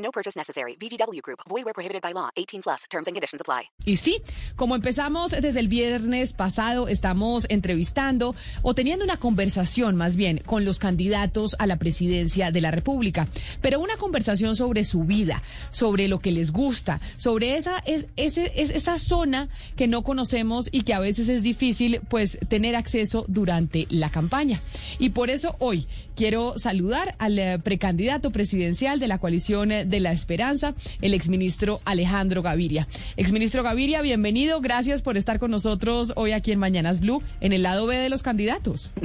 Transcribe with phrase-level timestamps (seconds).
[0.00, 0.76] No purchase necessary.
[0.76, 1.40] VGW Group.
[1.48, 2.30] Void where prohibited by law.
[2.36, 2.84] 18 plus.
[2.90, 3.70] Terms and conditions apply.
[3.84, 4.22] Y sí,
[4.56, 10.64] como empezamos desde el viernes pasado, estamos entrevistando o teniendo una conversación más bien con
[10.64, 13.28] los candidatos a la presidencia de la República,
[13.60, 18.52] pero una conversación sobre su vida, sobre lo que les gusta, sobre esa es, ese,
[18.56, 23.24] es esa zona que no conocemos y que a veces es difícil pues tener acceso
[23.28, 24.60] durante la campaña.
[24.98, 25.86] Y por eso hoy
[26.16, 31.80] quiero saludar al eh, precandidato presidencial de la coalición eh, de la Esperanza, el exministro
[31.84, 32.88] Alejandro Gaviria.
[33.16, 34.60] Exministro Gaviria, bienvenido.
[34.60, 38.08] Gracias por estar con nosotros hoy aquí en Mañanas Blue, en el lado B de
[38.08, 38.92] los candidatos.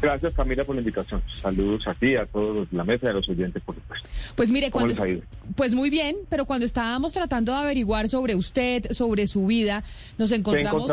[0.00, 1.22] Gracias Camila por la invitación.
[1.42, 4.08] Saludos a ti, a todos la mesa y a los oyentes, por supuesto.
[4.34, 5.22] Pues mire, ¿Cómo cuando les ha ido?
[5.56, 9.84] pues muy bien, pero cuando estábamos tratando de averiguar sobre usted, sobre su vida,
[10.16, 10.90] nos encontramos?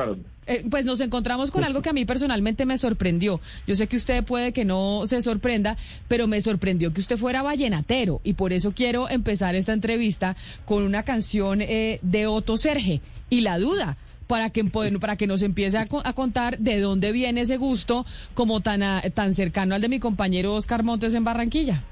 [0.47, 3.39] Eh, pues nos encontramos con algo que a mí personalmente me sorprendió.
[3.67, 7.41] Yo sé que usted puede que no se sorprenda, pero me sorprendió que usted fuera
[7.41, 13.01] vallenatero y por eso quiero empezar esta entrevista con una canción eh, de Otto Serge
[13.29, 17.11] y la duda para que para que nos empiece a, co- a contar de dónde
[17.13, 18.81] viene ese gusto como tan
[19.13, 21.83] tan cercano al de mi compañero Oscar Montes en Barranquilla.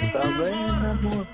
[0.00, 1.26] Que saben amor,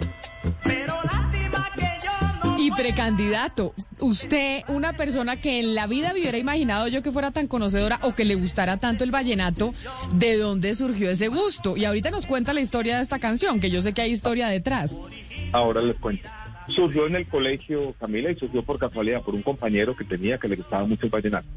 [0.62, 6.20] pero lástima que yo no Y precandidato, usted, una persona que en la vida me
[6.20, 9.72] hubiera imaginado yo que fuera tan conocedora o que le gustara tanto el vallenato,
[10.14, 11.76] ¿de dónde surgió ese gusto?
[11.76, 14.48] Y ahorita nos cuenta la historia de esta canción, que yo sé que hay historia
[14.48, 15.00] detrás.
[15.52, 16.28] Ahora les cuento.
[16.68, 20.48] Surgió en el colegio Camila y surgió por casualidad por un compañero que tenía que
[20.48, 21.48] le gustaba mucho el vallenato.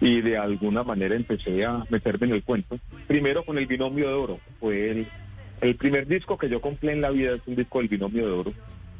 [0.00, 2.78] Y de alguna manera empecé a meterme en el cuento.
[3.06, 4.40] Primero con el binomio de oro.
[4.60, 5.08] Fue el,
[5.60, 8.32] el primer disco que yo compré en la vida, es un disco del binomio de
[8.32, 8.52] oro.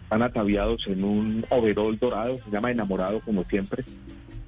[0.05, 3.85] Están ataviados en un overol dorado, se llama Enamorado como siempre.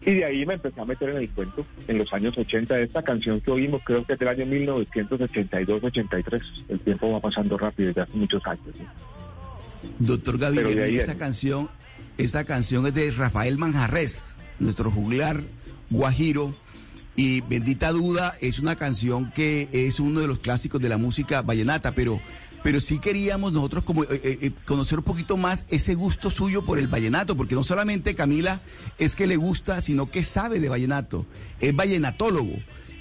[0.06, 2.84] Y de ahí me empecé a meter en el cuento en los años 80 de
[2.84, 6.40] esta canción que oímos, creo que es del año 1982-83.
[6.68, 8.64] El tiempo va pasando rápido desde hace muchos años.
[8.74, 8.84] ¿sí?
[9.98, 10.96] Doctor Gaviria, es.
[10.96, 11.68] esa canción,
[12.16, 15.42] esa canción es de Rafael Manjarres, nuestro juglar
[15.90, 16.54] guajiro.
[17.18, 21.42] Y Bendita Duda es una canción que es uno de los clásicos de la música
[21.42, 22.20] vallenata, pero,
[22.62, 26.64] pero sí queríamos nosotros como eh, eh, eh, conocer un poquito más ese gusto suyo
[26.64, 28.60] por el vallenato, porque no solamente Camila
[28.98, 31.26] es que le gusta, sino que sabe de vallenato,
[31.58, 32.54] es vallenatólogo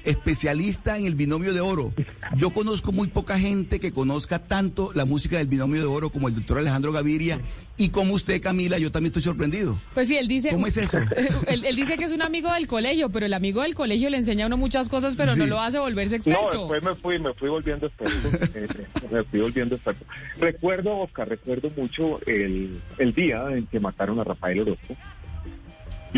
[0.08, 1.94] especialista en el binomio de oro.
[2.36, 6.30] Yo conozco muy poca gente que conozca tanto la música del binomio de oro como
[6.30, 7.42] el doctor Alejandro Gaviria
[7.78, 9.78] y como usted, Camila, yo también estoy sorprendido.
[9.94, 10.50] Pues sí, él dice...
[10.50, 11.00] ¿Cómo es eso?
[11.48, 14.18] él, él dice que es un amigo del colegio, pero el amigo del colegio le
[14.18, 16.58] enseña a uno muchas cosas, pero no lo hace volverse No, experto.
[16.60, 18.30] después me fui, me fui volviendo experto.
[18.56, 18.68] eh,
[19.12, 20.06] me fui volviendo experto.
[20.40, 24.96] Recuerdo, Oscar, recuerdo mucho el, el día en que mataron a Rafael Orozco.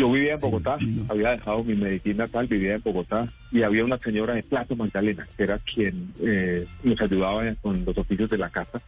[0.00, 0.78] Yo vivía en Bogotá,
[1.10, 5.28] había dejado mi Medellín natal, vivía en Bogotá, y había una señora de Plato Magdalena,
[5.36, 8.80] que era quien eh, nos ayudaba con los oficios de la casa.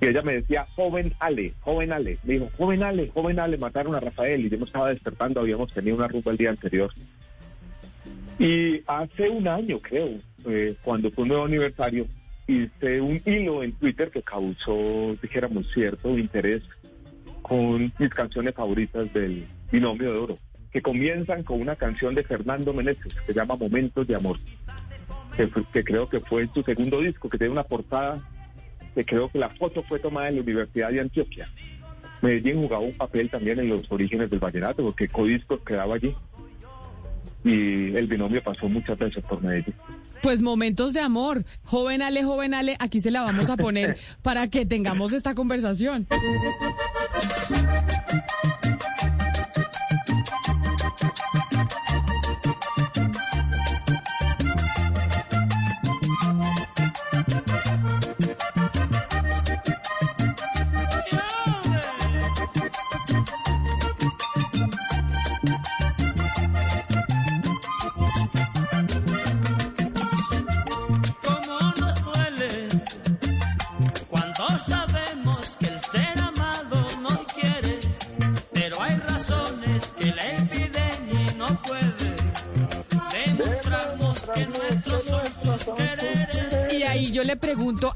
[0.00, 2.18] Y ella me decía, joven Ale, joven Ale.
[2.22, 4.46] Me dijo, joven Ale, joven Ale, mataron a Rafael.
[4.46, 6.92] Y yo me estaba despertando, habíamos tenido una rumba el día anterior.
[8.38, 12.06] Y hace un año, creo, eh, cuando fue un nuevo aniversario,
[12.46, 16.62] hice un hilo en Twitter que causó, dijéramos, cierto interés
[17.44, 20.38] con mis canciones favoritas del Binomio de Oro,
[20.72, 24.38] que comienzan con una canción de Fernando Meneses que se llama Momentos de Amor,
[25.36, 28.26] que, que creo que fue su segundo disco, que tiene una portada
[28.94, 31.50] que creo que la foto fue tomada en la Universidad de Antioquia.
[32.22, 36.14] Medellín jugaba un papel también en los orígenes del vallenato, porque Codisco quedaba allí.
[37.44, 39.74] Y el binomio pasó muchas veces por Medellín.
[40.22, 41.44] Pues momentos de amor.
[41.64, 46.06] Joven Ale, joven Ale, aquí se la vamos a poner para que tengamos esta conversación.
[47.26, 48.63] Thank you.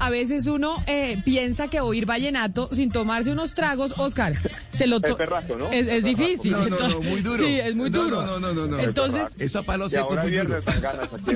[0.09, 4.33] A veces uno eh, piensa que oír vallenato sin tomarse unos tragos, Oscar,
[4.71, 5.29] se lo to- Es.
[5.71, 6.51] Es, es Es difícil.
[6.51, 7.43] No, no, no, muy duro.
[7.45, 8.25] Sí, es muy No, duro.
[8.25, 8.79] no, no, no, no.
[8.79, 10.59] Entonces, Eso a palo Y seco ahora muy duro.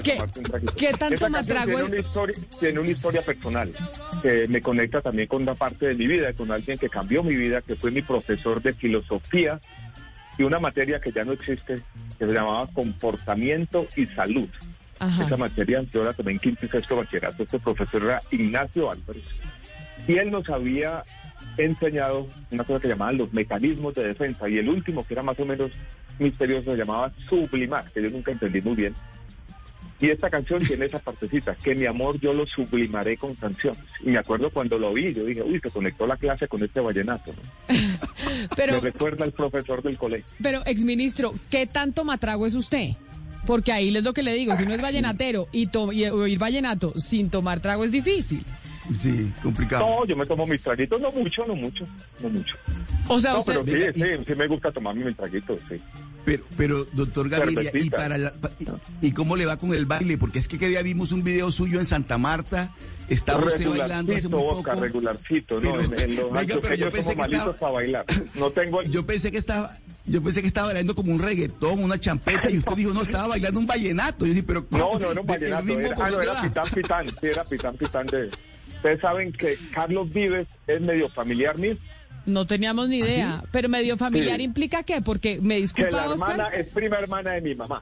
[0.03, 0.17] ¿Qué-
[0.75, 1.87] qué tanto Esta canción matrago tiene es?
[1.89, 3.71] una, historia, tiene una historia personal
[4.23, 7.35] que me conecta también con una parte de mi vida, con alguien que cambió mi
[7.35, 9.59] vida, que fue mi profesor de filosofía
[10.39, 11.75] y una materia que ya no existe,
[12.17, 14.49] que se llamaba comportamiento y salud.
[15.05, 15.25] Ajá.
[15.25, 17.43] Esa materia yo la en quinto y sexto bachillerato.
[17.43, 19.23] Este profesor era Ignacio Álvarez.
[20.07, 21.03] Y él nos había
[21.57, 24.49] enseñado una cosa que llamaban los mecanismos de defensa.
[24.49, 25.71] Y el último, que era más o menos
[26.19, 28.93] misterioso, se llamaba sublimar, que yo nunca entendí muy bien.
[29.99, 33.81] Y esta canción tiene esa partecita, que mi amor yo lo sublimaré con canciones.
[34.01, 36.81] Y me acuerdo cuando lo vi, yo dije, uy, se conectó la clase con este
[36.81, 37.31] vallenato.
[37.31, 37.75] ¿no?
[38.55, 40.25] Pero, Me recuerda al profesor del colegio.
[40.41, 42.89] pero, exministro, ¿qué tanto matrago es usted?
[43.45, 46.39] Porque ahí es lo que le digo, si uno es vallenatero y, to- y oír
[46.39, 48.43] vallenato sin tomar trago es difícil.
[48.91, 49.85] Sí, complicado.
[49.85, 51.87] No, yo me tomo mis traguitos, no mucho, no mucho,
[52.21, 52.55] no mucho.
[53.07, 53.53] O sea, No, usted...
[53.53, 55.75] pero sí, Venga, y- sí, sí me gusta tomarme mis traguitos, sí.
[56.25, 59.85] Pero, pero doctor Gaviria, ¿y, para la- pa- y, y cómo le va con el
[59.85, 60.17] baile?
[60.17, 62.73] Porque es que que día vimos un video suyo en Santa Marta,
[63.07, 65.61] estaba usted bailando hace muy Oscar, regularcito, ¿no?
[65.61, 68.05] Pero, en, en los venga, pero yo antioqueños pensé somos que malitos estaba- para bailar.
[68.35, 68.81] No tengo...
[68.83, 72.57] Yo pensé que estaba, yo pensé que estaba bailando como un reggaetón, una champeta, y
[72.57, 74.25] usted dijo, no, estaba bailando un vallenato.
[74.25, 74.99] Yo dije, pero No, ¿cómo?
[74.99, 77.77] no era un ¿De- el vallenato, era, ah, no, era pitán, pitán, sí, era pitán,
[77.77, 78.29] pitán de...
[78.75, 81.75] Ustedes saben que Carlos Vives es medio familiar mío,
[82.25, 84.43] No teníamos ni idea, ¿Ah, pero medio familiar Sí.
[84.43, 87.81] implica qué, porque me que disculpa la Oscar, hermana es prima hermana de mi mamá.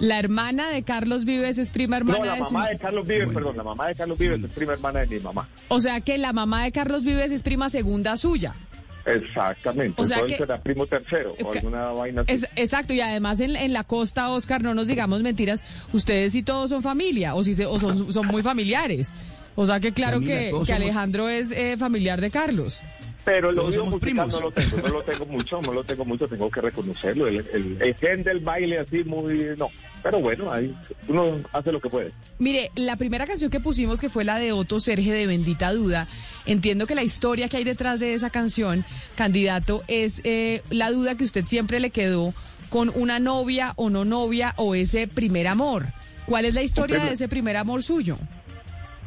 [0.00, 3.06] la hermana de Carlos Vives es prima hermana No, la de su mamá de Carlos
[3.06, 3.38] Vives, Bueno.
[3.40, 5.48] perdón, la mamá de Carlos Vives es prima hermana de mi mamá.
[5.68, 8.54] O sea que la mamá de Carlos Vives es prima segunda suya.
[9.04, 12.32] Exactamente, O sea entonces que- será primo tercero o alguna vaina así.
[12.32, 16.42] Es, exacto, y además en, en la costa, Oscar, no nos digamos mentiras, ustedes y
[16.42, 19.12] todos son familia, o si se, o son, son muy familiares.
[19.54, 22.80] O sea que claro Camila, que, que somos- Alejandro es eh, familiar de Carlos.
[23.24, 24.32] Pero el oído musical primos.
[24.32, 27.28] no lo tengo, no lo tengo mucho, no lo tengo mucho, tengo que reconocerlo.
[27.28, 29.68] El, el, el gen del baile así muy, no.
[30.02, 30.74] Pero bueno, ahí
[31.06, 32.12] uno hace lo que puede.
[32.38, 36.08] Mire, la primera canción que pusimos, que fue la de Otto Serge de Bendita Duda,
[36.46, 38.84] entiendo que la historia que hay detrás de esa canción,
[39.14, 42.34] candidato, es eh, la duda que usted siempre le quedó
[42.70, 45.86] con una novia o no novia o ese primer amor.
[46.26, 48.16] ¿Cuál es la historia de ese primer amor suyo?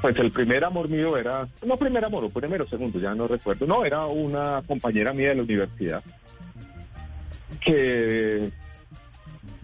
[0.05, 3.65] Pues el primer amor mío era, no primer amor, o primero, segundo, ya no recuerdo.
[3.65, 6.03] No, era una compañera mía de la universidad
[7.59, 8.51] que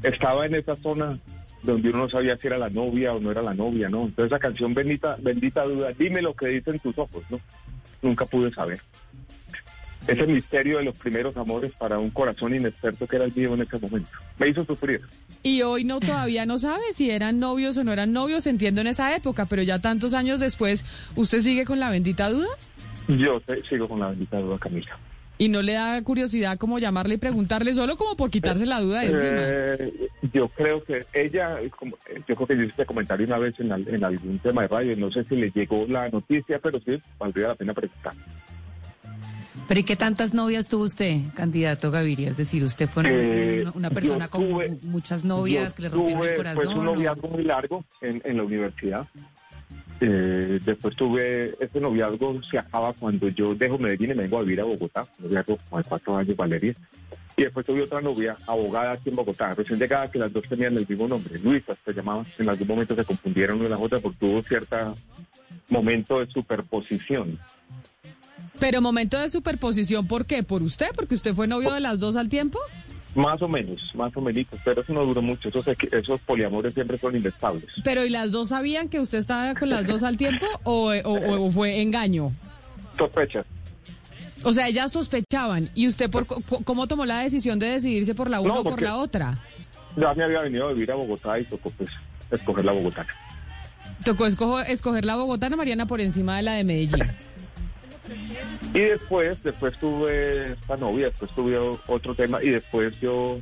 [0.01, 1.19] estaba en esa zona
[1.61, 4.05] donde uno no sabía si era la novia o no era la novia, ¿no?
[4.05, 7.39] Entonces la canción Bendita, Bendita Duda, dime lo que dicen tus ojos, ¿no?
[8.01, 8.81] Nunca pude saber.
[10.07, 13.61] Ese misterio de los primeros amores para un corazón inexperto que era el mío en
[13.61, 14.09] ese momento.
[14.39, 15.01] Me hizo sufrir.
[15.43, 18.87] Y hoy no todavía no sabe si eran novios o no eran novios, entiendo en
[18.87, 22.47] esa época, pero ya tantos años después, ¿usted sigue con la bendita duda?
[23.07, 24.97] Yo te- sigo con la bendita duda, Camila.
[25.37, 28.99] ¿Y no le da curiosidad como llamarle y preguntarle solo como por quitarse la duda
[29.01, 29.23] de encima?
[29.25, 33.71] Eh, yo creo que ella, yo creo que yo hice este comentario una vez en,
[33.71, 37.47] en algún tema de radio, no sé si le llegó la noticia, pero sí, valdría
[37.49, 38.13] la pena preguntar.
[39.71, 42.31] Pero ¿y qué tantas novias tuvo usted, candidato Gaviria?
[42.31, 45.87] Es decir, ¿usted fue Eh, una, una persona yo con tuve- muchas novias que le
[45.87, 46.65] rompieron el tuve, corazón?
[46.65, 49.07] Pues un noviazgo muy largo en, en la universidad.
[50.01, 54.41] Eh, después tuve, este noviazgo se acaba cuando yo dejo Medellín y me vengo a
[54.41, 56.75] vivir a Bogotá, un noviazgo como de cuatro años, Valeria.
[57.37, 60.75] Y después tuve otra novia, abogada aquí en Bogotá, recién llegada, que las dos tenían
[60.75, 62.25] el mismo nombre, Luisa se llamaban.
[62.37, 64.95] En algún momento se confundieron una de las otras porque tuvo cierto
[65.69, 67.39] momento de superposición.
[68.61, 70.43] Pero momento de superposición, ¿por qué?
[70.43, 70.85] ¿Por usted?
[70.95, 72.59] ¿Porque usted fue novio de las dos al tiempo?
[73.15, 75.49] Más o menos, más o menos, pero eso no duró mucho.
[75.49, 77.65] Esos, esos poliamores siempre son inestables.
[77.83, 81.45] Pero ¿y las dos sabían que usted estaba con las dos al tiempo o, o-
[81.47, 82.31] o fue engaño?
[82.97, 83.43] Sospecha.
[84.43, 85.69] O sea, ellas sospechaban.
[85.73, 86.25] ¿Y usted por,
[86.63, 89.39] cómo tomó la decisión de decidirse por la una No, o por la otra?
[89.97, 91.89] Ya me había venido a vivir a Bogotá y tocó pues
[92.31, 93.05] escoger la Bogotá.
[94.05, 97.03] Tocó escojo- escoger la bogotana Mariana por encima de la de Medellín.
[98.73, 103.39] Y después, después tuve esta novia, después tuve otro tema y después yo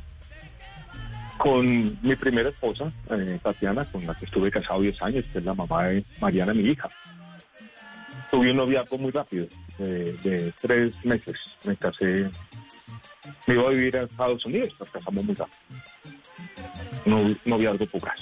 [1.40, 5.44] con mi primera esposa, eh, Tatiana, con la que estuve casado 10 años, que es
[5.44, 6.90] la mamá de Mariana, mi hija.
[8.30, 9.46] Tuve un noviazgo muy rápido,
[9.78, 11.38] eh, de tres meses.
[11.64, 12.30] Me casé,
[13.46, 15.58] me iba a vivir a Estados Unidos, nos casamos muy rápido.
[17.06, 18.20] No, noviazgo fugaz.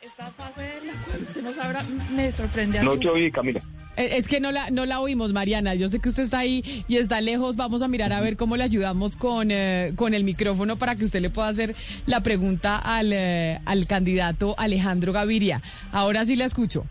[0.00, 3.60] Esta fase en la cual usted no sabrá, me sorprende a No te oí, Camila.
[4.00, 5.74] Eh, Es que no la, no la oímos, Mariana.
[5.74, 7.56] Yo sé que usted está ahí y está lejos.
[7.56, 11.04] Vamos a mirar a ver cómo le ayudamos con, eh, con el micrófono para que
[11.04, 11.74] usted le pueda hacer
[12.06, 15.60] la pregunta al, eh, al candidato Alejandro Gaviria.
[15.92, 16.86] Ahora sí la escucho.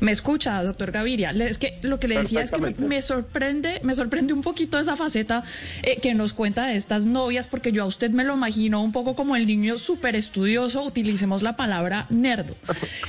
[0.00, 1.30] Me escucha, doctor Gaviria.
[1.30, 4.96] Es que lo que le decía es que me, sorprende, me sorprende un poquito esa
[4.96, 5.42] faceta
[5.82, 8.92] eh, que nos cuenta de estas novias, porque yo a usted me lo imagino un
[8.92, 12.54] poco como el niño súper estudioso, utilicemos la palabra nerdo.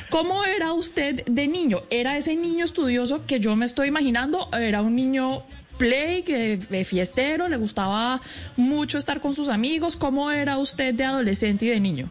[0.10, 1.84] ¿Cómo era usted de niño?
[1.90, 4.50] ¿Era ese niño estudioso que yo me estoy imaginando?
[4.54, 5.44] ¿Era un niño
[5.78, 8.22] play, que, eh, fiestero, le gustaba
[8.58, 9.96] mucho estar con sus amigos?
[9.96, 12.10] ¿Cómo era usted de adolescente y de niño?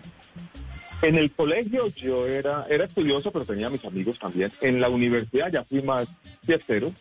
[1.01, 4.51] En el colegio yo era, era estudioso, pero tenía mis amigos también.
[4.61, 6.09] En la universidad ya fui más
[6.45, 6.93] fiestero,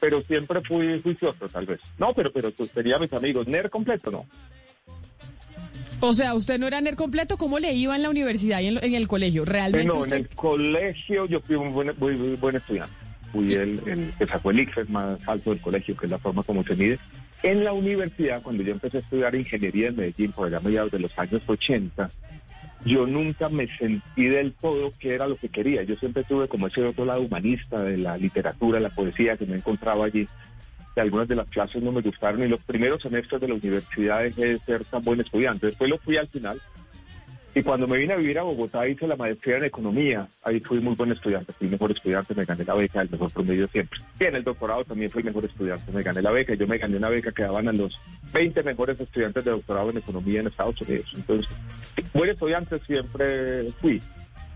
[0.00, 1.80] pero siempre fui juicioso, tal vez.
[1.98, 3.46] No, pero, pero pues, tenía mis amigos.
[3.46, 4.10] ¿Ner completo?
[4.10, 4.26] No.
[6.00, 8.84] O sea, usted no era nerd completo, ¿cómo le iba en la universidad y en,
[8.84, 9.44] en el colegio?
[9.44, 12.92] ¿Realmente no, en el colegio yo fui un buen, muy, muy buen estudiante.
[13.32, 16.42] Fui el, el que sacó el ICFES más alto del colegio, que es la forma
[16.42, 16.98] como se mide.
[17.42, 20.98] En la universidad, cuando yo empecé a estudiar ingeniería en Medellín, por allá mediados de
[20.98, 22.10] los años 80,
[22.86, 25.82] yo nunca me sentí del todo que era lo que quería.
[25.82, 29.56] Yo siempre tuve como ese otro lado humanista de la literatura, la poesía que me
[29.56, 30.28] encontraba allí.
[30.94, 34.22] Que algunas de las clases no me gustaron y los primeros semestres de la universidad
[34.22, 35.66] dejé de ser tan buen estudiante.
[35.66, 36.60] Después lo fui al final.
[37.56, 40.28] Y cuando me vine a vivir a Bogotá hice la maestría en economía.
[40.42, 43.66] Ahí fui muy buen estudiante, fui mejor estudiante, me gané la beca, el mejor promedio
[43.68, 43.98] siempre.
[44.20, 46.52] Y en el doctorado también fui mejor estudiante, me gané la beca.
[46.52, 47.98] Yo me gané una beca que daban a los
[48.34, 51.10] 20 mejores estudiantes de doctorado en economía en Estados Unidos.
[51.16, 51.50] Entonces,
[52.12, 54.02] buen estudiante siempre fui.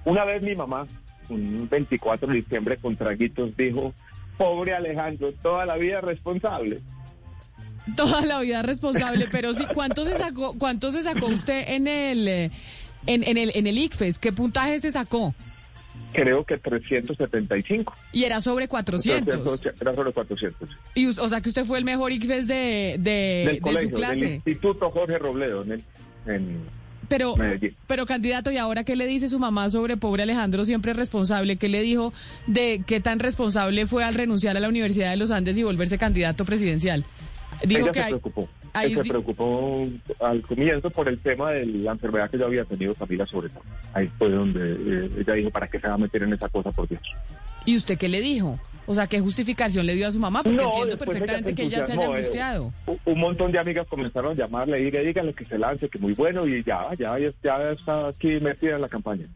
[0.04, 0.87] Una vez mi mamá,
[1.30, 3.95] un 24 de diciembre con traguitos, dijo,
[4.37, 6.83] pobre Alejandro, toda la vida responsable.
[7.97, 12.50] toda la vida responsable, pero sí, ¿cuánto se sacó, cuánto se sacó usted en el
[13.07, 14.19] en, en el en el ICFES?
[14.19, 15.35] ¿Qué puntaje se sacó?
[16.12, 17.95] Creo que 375.
[18.12, 19.61] Y era sobre 400.
[19.80, 20.69] Era sobre 400.
[20.95, 24.35] Y, o sea que usted fue el mejor ICFES de, de, del su del clase.
[24.35, 25.85] Instituto Jorge Robledo en, el-
[26.26, 26.59] en
[27.09, 27.76] Pero, Medellín.
[27.87, 31.57] pero candidato, ¿y ahora qué le dice su mamá sobre pobre Alejandro siempre responsable?
[31.57, 32.12] ¿Qué le dijo
[32.49, 35.97] de qué tan responsable fue al renunciar a la Universidad de los Andes y volverse
[35.97, 37.04] candidato presidencial?
[37.64, 38.49] Dijo Ella que se hay- preocupó.
[38.73, 39.87] Hay se preocupó
[40.21, 43.62] al comienzo por el tema de la enfermedad que yo había tenido familia sobre todo.
[43.93, 46.71] Ahí fue donde eh, ella dijo, ¿para qué se va a meter en esa cosa,
[46.73, 47.03] por Dios?
[47.65, 48.59] ¿Y usted qué le dijo?
[48.87, 50.43] O sea, ¿qué justificación le dio a su mamá?
[50.43, 52.73] Porque entiendo después ella perfectamente se que ella se haya eh, angustiado.
[52.87, 56.15] un- Un montón de amigas comenzaron a llamarle, diga, dígale que se lance, que muy
[56.15, 59.27] bueno, y ya, ya, ya, ya está aquí metida en la campaña.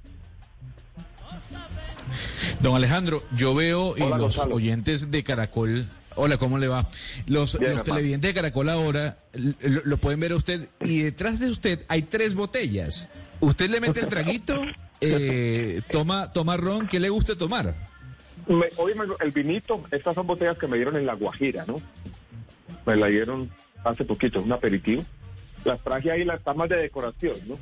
[2.60, 4.54] Don Alejandro, yo veo y Hola, los Gonzalo.
[4.56, 5.86] oyentes de Caracol.
[6.16, 6.86] Hola, ¿cómo le va?
[7.26, 7.82] Los, Bien, los hermano.
[7.82, 12.02] televidentes de Caracol ahora lo, lo pueden ver a usted y detrás de usted hay
[12.02, 13.08] tres botellas.
[13.40, 14.62] Usted le mete el traguito,
[15.00, 17.74] eh, toma, toma ron, ¿qué le gusta tomar?
[18.46, 21.80] Me, oye, el vinito, estas son botellas que me dieron en La Guajira, ¿no?
[22.86, 23.50] Me la dieron
[23.84, 25.02] hace poquito, un aperitivo.
[25.64, 27.58] Las traje ahí, las tamas de decoración, ¿no?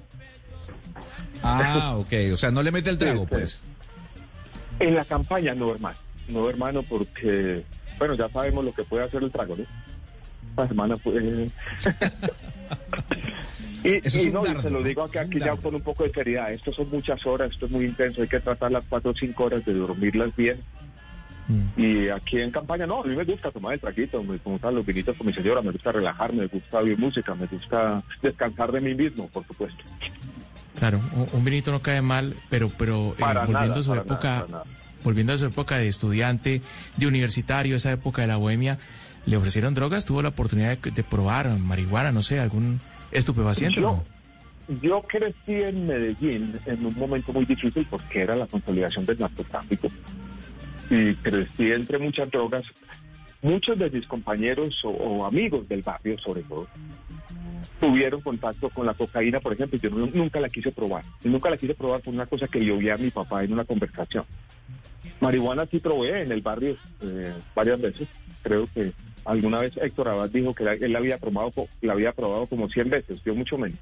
[1.43, 3.29] Ah, ok, o sea, no le mete el trago, sí.
[3.31, 3.63] pues.
[4.81, 5.99] En la campaña, no, hermano.
[6.29, 7.65] No, hermano, porque,
[8.03, 9.65] bueno, ya sabemos lo que puede hacer el trago, ¿no?
[10.51, 11.47] Esta semana puede...
[13.85, 16.53] y Eso no, y dardo, se lo digo aquí, ya con un poco de seriedad.
[16.53, 18.23] Esto son muchas horas, esto es muy intenso.
[18.23, 20.59] Hay que tratar las cuatro o cinco horas de dormirlas bien.
[21.47, 21.67] Mm.
[21.77, 24.85] Y aquí en campaña, no, a mí me gusta tomar el traguito, me gustan los
[24.85, 28.81] vinitos con mi señora, me gusta relajarme, me gusta oír música, me gusta descansar de
[28.81, 29.85] mí mismo, por supuesto.
[30.77, 34.45] Claro, un, un vinito no cae mal, pero, pero eh, volviendo nada, a su época,
[34.51, 34.65] nada.
[35.05, 36.63] Volviendo a su época de estudiante,
[36.97, 38.79] de universitario, esa época de la bohemia,
[39.27, 40.05] ¿le ofrecieron drogas?
[40.05, 42.81] ¿Tuvo la oportunidad de, de probar marihuana, no sé, algún
[43.11, 43.81] estupefaciente?
[43.81, 44.03] Yo,
[44.81, 49.89] yo crecí en Medellín en un momento muy difícil porque era la consolidación del narcotráfico
[50.91, 52.63] y crecí entre muchas drogas.
[53.43, 56.69] Muchos de mis compañeros o, o amigos del barrio, sobre todo,
[57.81, 59.79] tuvieron contacto con la cocaína, por ejemplo.
[59.81, 61.05] Yo nu- nunca la quise probar.
[61.25, 63.53] Y nunca la quise probar por una cosa que yo vi a mi papá en
[63.53, 64.25] una conversación.
[65.23, 68.09] Marihuana sí probé en el barrio eh, varias veces.
[68.43, 68.93] Creo que
[69.25, 72.91] alguna vez Héctor Abad dijo que él la había probado, la había probado como 100
[72.91, 73.79] veces, yo mucho menos.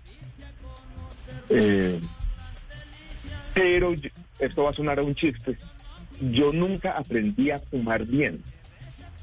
[1.49, 1.99] Eh,
[3.54, 3.94] pero
[4.38, 5.56] esto va a sonar a un chiste.
[6.20, 8.42] Yo nunca aprendí a fumar bien.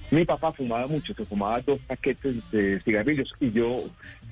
[0.10, 3.84] Mi papá fumaba mucho, se fumaba dos paquetes de cigarrillos y yo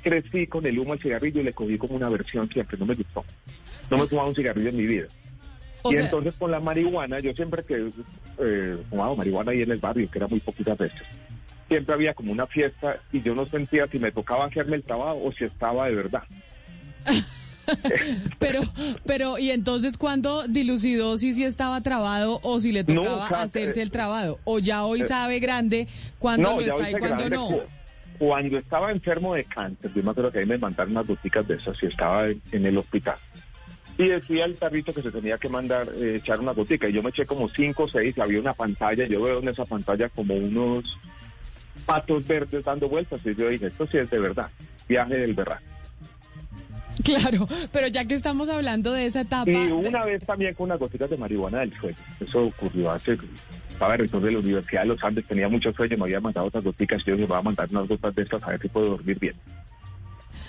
[0.01, 2.95] crecí con el humo del cigarrillo y le cogí como una versión siempre, no me
[2.95, 3.23] gustó.
[3.91, 5.07] No me fumaba un cigarrillo en mi vida.
[5.87, 7.89] O y sea- entonces con la marihuana, yo siempre que
[8.39, 10.99] eh, fumaba marihuana ahí en el barrio, que era muy poquitas veces,
[11.67, 15.21] siempre había como una fiesta y yo no sentía si me tocaba hacerme el trabajo
[15.23, 16.23] o si estaba de verdad.
[18.37, 18.61] Pero,
[19.07, 23.79] pero, ¿y entonces cuándo dilucidó si sí estaba trabado o si le tocaba Nunca, hacerse
[23.79, 24.37] eh, el trabado?
[24.43, 25.87] ¿O ya hoy eh, sabe grande
[26.19, 27.47] cuándo lo está y cuándo no?
[27.47, 27.61] cu-
[28.19, 31.55] Cuando estaba enfermo de cáncer, yo me acuerdo que ahí me mandaron unas goticas de
[31.55, 33.15] esas y estaba en el hospital.
[33.97, 36.89] Y decía el tarrito que se tenía que mandar, eh, echar una gotica.
[36.89, 39.63] Y yo me eché como cinco o seis, había una pantalla, yo veo en esa
[39.65, 40.97] pantalla como unos
[41.85, 43.25] patos verdes dando vueltas.
[43.25, 44.49] Y yo dije, esto sí es de verdad,
[44.87, 45.63] viaje del berraco.
[47.03, 49.51] Claro, pero ya que estamos hablando de esa etapa...
[49.51, 51.97] Y una vez también con unas gotitas de marihuana del sueño.
[52.19, 53.17] Eso ocurrió hace...
[53.69, 56.63] Estaba rector de la Universidad de los Andes, tenía mucho sueño, me había mandado otras
[56.63, 58.91] goticas y yo dije, voy a mandar unas gotas de estas a ver si puedo
[58.91, 59.35] dormir bien.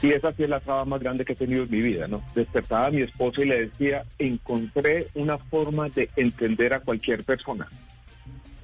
[0.03, 2.23] Y esa sí es la traba más grande que he tenido en mi vida, ¿no?
[2.35, 7.67] Despertaba a mi esposo y le decía, encontré una forma de entender a cualquier persona.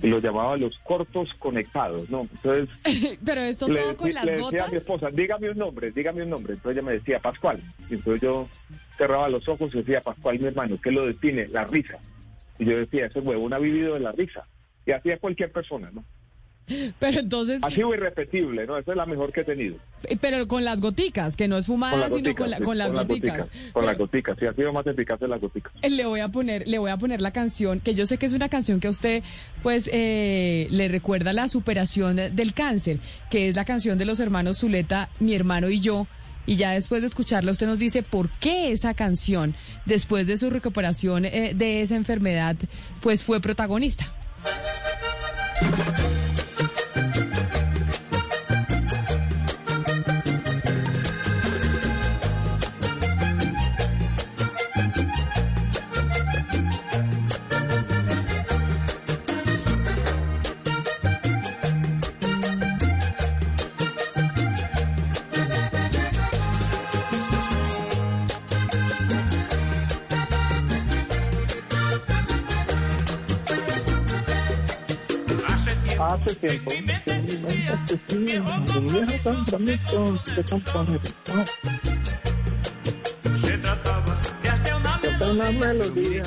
[0.02, 2.28] Y lo llamaba los cortos conectados, ¿no?
[2.32, 3.18] Entonces...
[3.24, 4.72] pero esto le, todo con las le decía a mi gotas...
[4.74, 6.54] esposa, dígame un nombre, dígame un nombre.
[6.54, 7.62] Entonces ella me decía, Pascual.
[7.88, 8.48] Y entonces yo
[8.98, 11.48] cerraba los ojos y decía, Pascual, mi hermano, ¿qué lo define?
[11.48, 11.98] La risa.
[12.58, 14.44] Y yo decía, ese huevón ha vivido de la risa.
[14.84, 16.04] Y así a cualquier persona, ¿no?
[16.98, 17.60] Pero entonces...
[17.62, 18.78] Ha sido irrepetible, ¿no?
[18.78, 19.76] Esa es la mejor que he tenido.
[20.20, 22.92] Pero con las goticas, que no es fumada, Con sino con, la- sí, con las
[22.92, 23.50] goticas.
[23.72, 25.72] Con las goticas, sí, ha sido más eficaz de las goticas.
[25.82, 28.26] Eh, Le voy a poner, le voy a poner la canción, que yo sé que
[28.26, 29.22] es una canción que a usted,
[29.62, 32.98] pues, eh, le recuerda la superación del cáncer,
[33.30, 36.06] que es la canción de los hermanos Zuleta, mi hermano y yo.
[36.44, 39.54] Y ya después de escucharla, usted nos dice por qué esa canción,
[39.86, 42.56] después de su recuperación eh, de esa enfermedad,
[43.00, 44.12] pues fue protagonista.
[76.12, 76.70] Hace tiempo.
[83.40, 84.74] Se trataba de hacer
[85.30, 86.22] una melodía.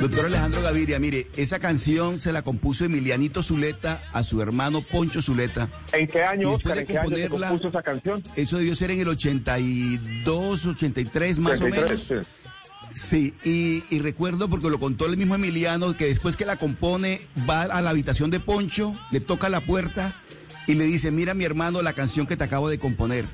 [0.00, 5.20] Doctor Alejandro Gaviria, mire, esa canción se la compuso Emilianito Zuleta a su hermano Poncho
[5.20, 5.68] Zuleta.
[5.92, 6.76] ¿En qué año, Oscar?
[6.76, 8.24] de ¿En qué año se compuso esa canción?
[8.36, 12.26] Eso debió ser en el 82, 83 más o 33, menos.
[12.26, 12.30] sí.
[12.94, 17.20] Sí, y, y recuerdo porque lo contó el mismo Emiliano, que después que la compone
[17.48, 20.16] va a la habitación de Poncho, le toca la puerta
[20.68, 23.24] y le dice, mira mi hermano la canción que te acabo de componer.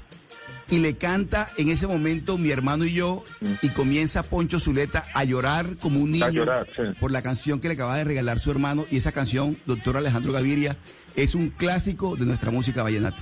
[0.71, 3.25] Y le canta en ese momento mi hermano y yo
[3.61, 6.83] y comienza Poncho Zuleta a llorar como un niño llorar, sí.
[6.99, 10.33] por la canción que le acaba de regalar su hermano y esa canción, doctor Alejandro
[10.33, 10.79] Gaviria,
[11.17, 13.21] es un clásico de nuestra música vallenata.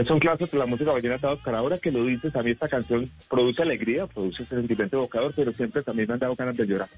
[0.00, 1.54] Es un clásico de la música vallenata, Oscar.
[1.56, 5.52] Ahora que lo dices, a mí esta canción produce alegría, produce ese sentimiento evocador, pero
[5.52, 6.88] siempre también me han dado ganas de llorar.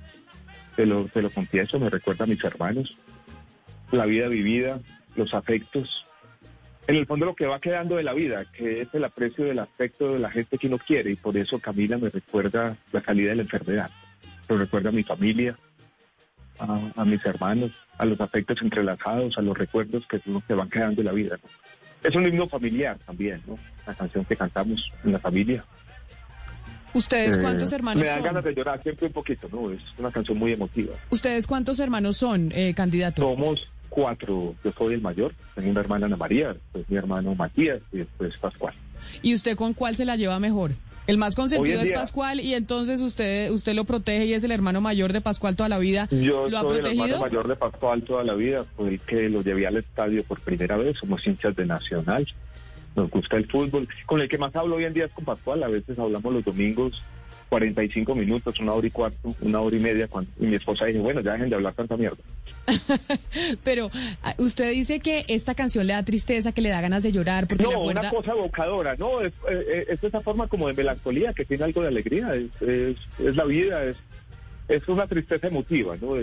[0.77, 2.97] Te lo, te lo confieso, me recuerda a mis hermanos,
[3.91, 4.79] la vida vivida,
[5.17, 6.07] los afectos.
[6.87, 9.59] En el fondo lo que va quedando de la vida, que es el aprecio del
[9.59, 13.31] afecto de la gente que uno quiere, y por eso Camila me recuerda la salida
[13.31, 13.91] de la enfermedad.
[14.49, 15.59] Me recuerda a mi familia,
[16.61, 21.05] a, mis hermanos, a los afectos entrelazados, a los recuerdos que, que van quedando de
[21.05, 21.37] la vida.
[22.03, 23.59] Es un himno familiar también, ¿no?
[23.87, 25.65] La canción que cantamos en la familia.
[26.95, 28.25] ¿Ustedes cuántos Eh, hermanos Me dan son?
[28.25, 29.71] ganas de llorar siempre un poquito, ¿no?
[29.71, 30.95] Es una canción muy emotiva.
[31.11, 33.23] ¿Ustedes cuántos hermanos son, eh, candidato?
[33.23, 34.55] Somos cuatro.
[34.63, 35.33] Yo soy el mayor.
[35.55, 38.75] Tengo una hermana Ana María, después mi hermano Matías y después Pascual.
[39.23, 40.73] ¿Y usted con cuál se la lleva mejor?
[41.13, 44.51] El más consentido es día- Pascual y entonces usted usted lo protege y es el
[44.51, 46.09] hermano mayor de Pascual toda la vida.
[46.11, 48.65] Yo ¿Lo ha soy el hermano mayor de Pascual toda la vida.
[48.77, 50.99] Fue el que lo llevé al estadio por primera vez.
[50.99, 52.27] Somos hinchas de Nacional.
[52.97, 53.87] Nos gusta el fútbol.
[54.07, 55.63] Con el que más hablo hoy en día es con Pascual.
[55.63, 57.03] A veces hablamos los domingos
[57.53, 60.09] 45 minutos, una hora y cuarto, una hora y media.
[60.09, 62.17] Cuando, y mi esposa dice, bueno, ya dejen de hablar tanta mierda.
[63.63, 63.91] Pero
[64.23, 67.47] ah, usted dice que esta canción le da tristeza, que le da ganas de llorar
[67.47, 68.01] porque le No, acuerda...
[68.01, 71.83] una cosa evocadora, no, es, eh, es esa forma como de melancolía que tiene algo
[71.83, 73.99] de alegría, es, es, es la vida, es,
[74.69, 76.15] es una tristeza emotiva, ¿no?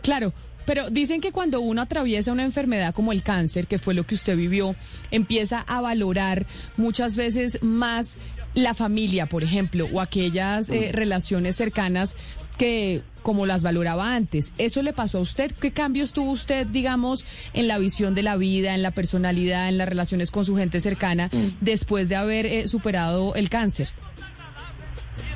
[0.00, 0.32] Claro,
[0.66, 4.14] pero dicen que cuando uno atraviesa una enfermedad como el cáncer, que fue lo que
[4.14, 4.74] usted vivió,
[5.10, 6.46] empieza a valorar
[6.76, 8.16] muchas veces más
[8.54, 12.16] la familia, por ejemplo, o aquellas eh, relaciones cercanas
[12.56, 14.52] que como las valoraba antes.
[14.58, 15.50] ¿Eso le pasó a usted?
[15.52, 19.78] ¿Qué cambios tuvo usted, digamos, en la visión de la vida, en la personalidad, en
[19.78, 23.88] las relaciones con su gente cercana, después de haber eh, superado el cáncer?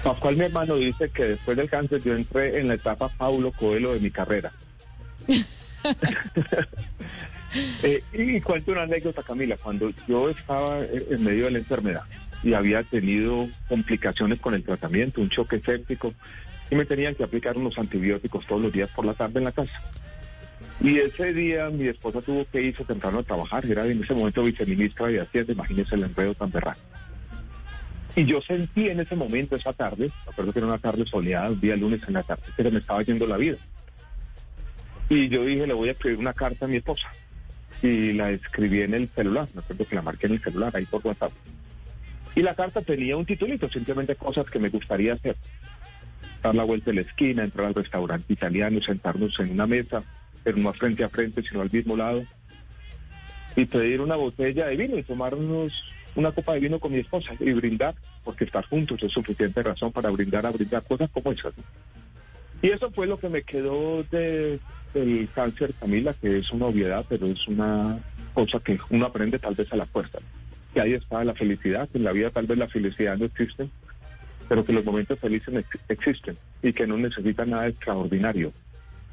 [0.03, 3.95] Pascual, mi hermano, dice que después del cáncer yo entré en la etapa Paulo Coelho
[3.95, 4.53] de mi carrera.
[7.83, 9.57] Eh, y cuento una anécdota, Camila.
[9.57, 12.03] Cuando yo estaba eh, en medio de la enfermedad
[12.43, 16.15] y había tenido complicaciones con el tratamiento, un choque séptico,
[16.71, 19.53] y me tenían que aplicar unos antibióticos todos los días por la tarde en la
[19.53, 19.83] casa.
[20.81, 24.45] Y ese día mi esposa tuvo que irse temprano a trabajar, era en ese momento
[24.45, 26.81] viceministra de Hacienda, imagínense el enredo tan berraco.
[28.15, 31.51] Y yo sentí en ese momento, esa tarde, me acuerdo que era una tarde soleada,
[31.51, 33.59] un día lunes en la tarde, que me estaba yendo la vida.
[35.09, 37.09] Y yo dije, le voy a escribir una carta a mi esposa.
[37.83, 40.85] Y la escribí en el celular, me acuerdo que la marqué en el celular, ahí
[40.87, 41.33] por WhatsApp.
[42.39, 45.35] Y la carta tenía un titulito, simplemente cosas que me gustaría hacer.
[46.41, 50.05] Dar la vuelta de la esquina, entrar al restaurante italiano, sentarnos en una mesa,
[50.45, 52.25] pero no frente a frente, sino al mismo lado.
[53.57, 55.73] Y pedir una botella de vino y tomarnos
[56.15, 59.91] una copa de vino con mi esposa y brindar, porque estar juntos es suficiente razón
[59.91, 61.55] para brindar a brindar cosas como esas.
[62.63, 64.61] Y eso fue lo que me quedó de,
[64.95, 67.99] del cáncer, Camila, que es una obviedad, pero es una
[68.33, 70.21] cosa que uno aprende tal vez a la fuerza.
[70.79, 73.69] Que ahí está la felicidad, en la vida tal vez la felicidad no existe,
[74.49, 78.53] pero que los momentos felices ex- existen y que no necesitan nada extraordinario.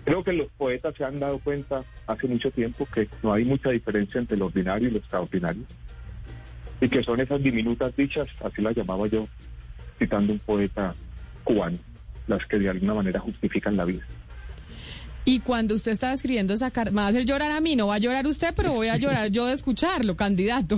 [0.03, 3.71] Creo que los poetas se han dado cuenta hace mucho tiempo que no hay mucha
[3.71, 5.63] diferencia entre lo ordinario y lo extraordinario.
[6.81, 9.27] Y que son esas diminutas dichas, así las llamaba yo,
[9.97, 10.93] citando un poeta
[11.43, 11.79] cubano,
[12.27, 14.05] las que de alguna manera justifican la vida.
[15.27, 17.87] Y cuando usted estaba escribiendo esa carta, me va a hacer llorar a mí, no
[17.87, 20.77] va a llorar usted, pero voy a llorar yo de escucharlo, candidato.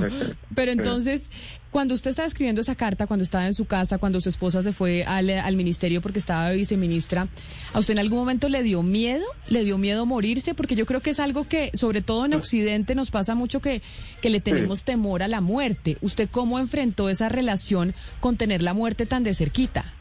[0.56, 1.30] Pero entonces,
[1.70, 4.72] cuando usted estaba escribiendo esa carta, cuando estaba en su casa, cuando su esposa se
[4.72, 7.28] fue al, al ministerio porque estaba viceministra,
[7.74, 9.26] ¿a usted en algún momento le dio miedo?
[9.50, 10.54] ¿Le dio miedo morirse?
[10.54, 13.82] Porque yo creo que es algo que, sobre todo en Occidente, nos pasa mucho que,
[14.22, 15.98] que le tenemos temor a la muerte.
[16.00, 19.97] ¿Usted cómo enfrentó esa relación con tener la muerte tan de cerquita?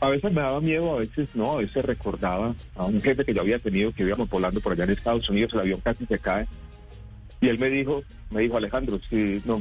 [0.00, 3.34] A veces me daba miedo, a veces no, a veces recordaba a un jefe que
[3.34, 6.18] yo había tenido que íbamos volando por allá en Estados Unidos, el avión casi se
[6.18, 6.46] cae.
[7.42, 9.60] Y él me dijo, me dijo Alejandro, si nos,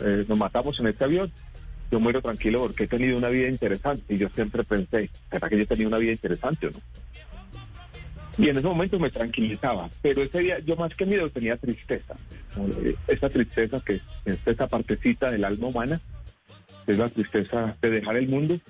[0.00, 1.32] eh, nos matamos en este avión,
[1.90, 4.14] yo muero tranquilo porque he tenido una vida interesante.
[4.14, 6.78] Y yo siempre pensé, ¿será que yo he tenido una vida interesante o no?
[8.38, 12.16] Y en ese momento me tranquilizaba, pero ese día yo más que miedo tenía tristeza.
[13.06, 16.00] Esa tristeza que es esa partecita del alma humana,
[16.86, 18.60] es la tristeza de dejar el mundo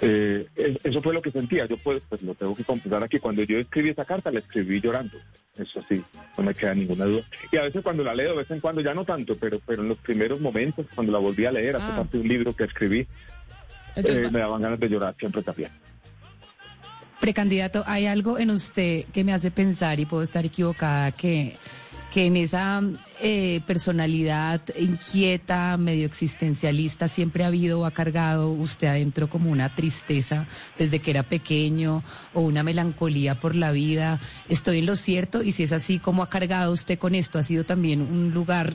[0.00, 1.66] eh, es- eso fue lo que sentía.
[1.66, 3.18] Yo pues, pues lo tengo que confesar aquí.
[3.18, 5.16] Cuando yo escribí esa carta, la escribí llorando.
[5.56, 6.02] Eso sí,
[6.38, 7.22] no me queda ninguna duda.
[7.52, 9.82] Y a veces cuando la leo, de vez en cuando, ya no tanto, pero, pero
[9.82, 11.96] en los primeros momentos, cuando la volví a leer, hace Ah.
[11.96, 13.06] parte de un libro que escribí,
[13.96, 15.70] Entonces, eh, me daban ganas de llorar siempre también.
[17.20, 21.56] Precandidato, hay algo en usted que me hace pensar, y puedo estar equivocada, que,
[22.10, 22.82] que en esa
[23.20, 29.74] eh, personalidad inquieta, medio existencialista, siempre ha habido o ha cargado usted adentro como una
[29.74, 30.46] tristeza
[30.76, 32.02] desde que era pequeño
[32.34, 34.20] o una melancolía por la vida.
[34.48, 35.42] ¿Estoy en lo cierto?
[35.42, 37.38] Y si es así, ¿cómo ha cargado usted con esto?
[37.38, 38.74] ¿Ha sido también un lugar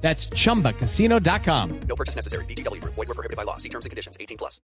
[0.00, 1.80] That's chumbacasino.com.
[1.88, 2.44] No purchase necessary.
[2.46, 2.94] VGW Group.
[2.94, 3.58] Void were prohibited by law.
[3.58, 4.16] See terms and conditions.
[4.18, 4.62] 18 plus.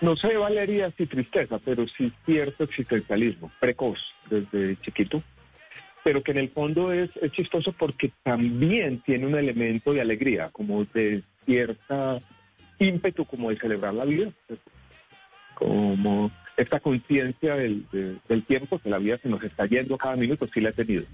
[0.00, 3.98] No sé, Valeria, si tristeza, pero sí cierto existencialismo, precoz
[4.30, 5.22] desde chiquito,
[6.02, 10.48] pero que en el fondo es, es chistoso porque también tiene un elemento de alegría,
[10.52, 12.18] como de cierta
[12.78, 14.30] ímpetu, como de celebrar la vida,
[15.54, 20.16] como esta conciencia del, de- del tiempo, que la vida se nos está yendo cada
[20.16, 21.04] minuto, sí la he tenido.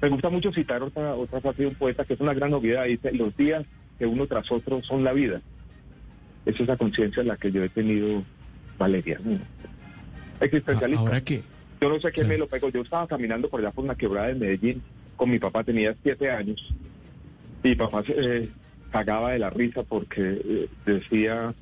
[0.00, 2.84] Me gusta mucho citar otra, otra frase de un poeta que es una gran novedad,
[2.84, 3.64] dice, los días
[3.98, 5.40] que uno tras otro son la vida.
[6.46, 8.22] Es esa conciencia la que yo he tenido,
[8.78, 9.20] Valeria.
[10.40, 11.04] Existencialista.
[11.04, 11.42] Ahora que,
[11.80, 12.68] Yo no sé quién me lo pegó.
[12.68, 14.82] Yo estaba caminando por allá por una quebrada de Medellín
[15.16, 16.64] con mi papá, tenía siete años.
[17.64, 18.48] Y mi papá se eh,
[18.92, 21.52] cagaba de la risa porque eh, decía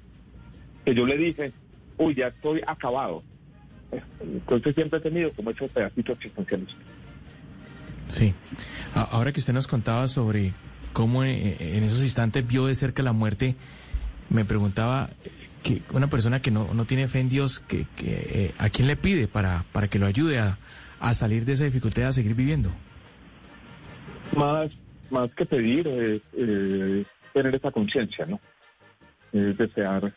[0.84, 1.52] que yo le dije,
[1.96, 3.22] uy, ya estoy acabado.
[4.20, 6.76] Entonces siempre he tenido como esos pedacitos existencialistas.
[8.08, 8.34] Sí.
[8.94, 10.52] Ahora que usted nos contaba sobre
[10.92, 13.56] cómo eh, en esos instantes vio de cerca la muerte,
[14.28, 15.30] me preguntaba eh,
[15.62, 18.88] que una persona que no, no tiene fe en Dios, que, que, eh, ¿a quién
[18.88, 20.58] le pide para, para que lo ayude a,
[21.00, 22.70] a salir de esa dificultad a seguir viviendo?
[24.36, 24.70] Más,
[25.10, 28.40] más que pedir, es eh, tener esa conciencia, ¿no?
[29.32, 30.12] Es desear,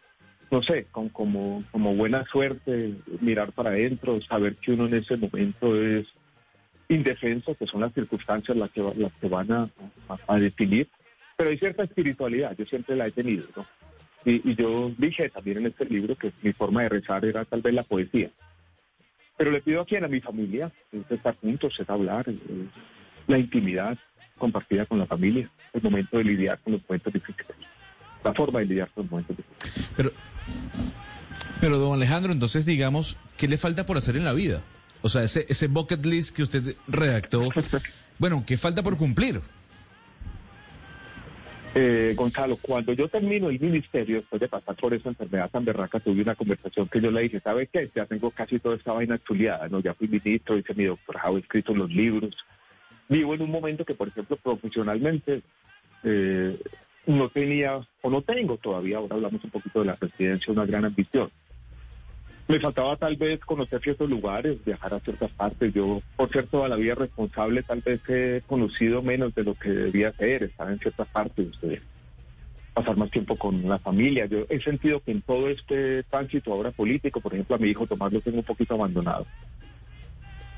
[0.52, 5.18] no sé, con, como, como buena suerte, mirar para adentro, saber que uno en ese
[5.18, 6.08] momento es
[6.90, 9.70] indefenso, que son las circunstancias las que, las que van a,
[10.10, 10.90] a- a definir.
[11.38, 13.66] Pero hay cierta espiritualidad, yo siempre la he tenido, ¿no?
[14.26, 17.62] Y, y yo dije también en este libro que mi forma de rezar era tal
[17.62, 18.30] vez la poesía.
[19.38, 22.36] Pero le pido a quien, a mi familia, es estar juntos, es hablar, es
[23.28, 23.98] la intimidad
[24.38, 27.56] compartida con la familia, el momento de lidiar con los momentos difíciles.
[28.24, 29.90] la forma de lidiar con los momentos difíciles.
[29.96, 30.12] Pero,
[31.62, 34.62] pero don Alejandro, entonces digamos, ¿qué le falta por hacer en la vida?
[35.02, 37.50] O sea, ese, ese bucket list que usted redactó,
[38.20, 39.42] bueno, ¿qué falta por cumplir?
[41.76, 46.00] Eh, Gonzalo, cuando yo termino el ministerio, después de pasar por esa enfermedad tan berraca,
[46.00, 47.90] tuve una conversación que yo le dije, ¿sabe qué?
[47.96, 49.80] Ya tengo casi toda esta vaina chuleada, ¿no?
[49.80, 52.36] Ya fui ministro, hice mi doctorado, he escrito los libros.
[53.08, 55.44] Vivo en un momento que, por ejemplo, profesionalmente
[56.04, 56.60] eh,
[57.06, 60.86] no tenía, o no tengo todavía, ahora hablamos un poquito de la presidencia, una gran
[60.86, 61.30] ambición.
[62.50, 65.72] Me faltaba tal vez conocer ciertos lugares, viajar a ciertas partes.
[65.72, 69.70] Yo, por ser toda la vida responsable, tal vez he conocido menos de lo que
[69.70, 71.80] debía ser, estar en ciertas partes, eh,
[72.74, 74.26] pasar más tiempo con la familia.
[74.26, 77.86] Yo he sentido que en todo este tránsito ahora político, por ejemplo, a mi hijo
[77.86, 79.28] Tomás lo tengo un poquito abandonado.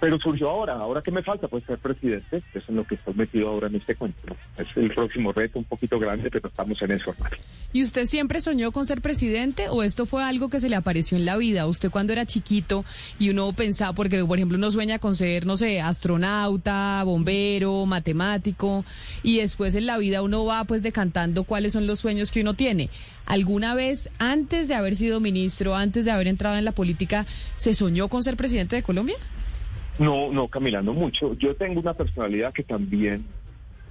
[0.02, 3.14] Pero surgió ahora, ahora que me falta, pues ser presidente, eso es lo que estoy
[3.14, 4.36] metido ahora en este cuento.
[4.58, 7.36] Es el próximo reto, un poquito grande, pero estamos en eso, hermano.
[7.72, 11.20] ¿Y usted siempre soñó con ser presidente o esto fue algo que se le apareció
[11.20, 11.68] en la vida?
[11.68, 12.84] Usted cuando era chiquito
[13.20, 18.84] y uno pensaba, porque por ejemplo uno sueña con ser, no sé, astronauta, bombero, matemático,
[19.22, 22.56] y después en la vida uno va pues decantando cuáles son los sueños que uno
[22.56, 22.90] tiene.
[23.28, 27.76] ¿Alguna vez antes de haber sido ministro, antes de haber entrado en la política, se
[27.76, 29.18] soñó con ser presidente de Colombia?
[30.00, 31.36] No, no, Camila, no mucho.
[31.38, 33.26] Yo tengo una personalidad que también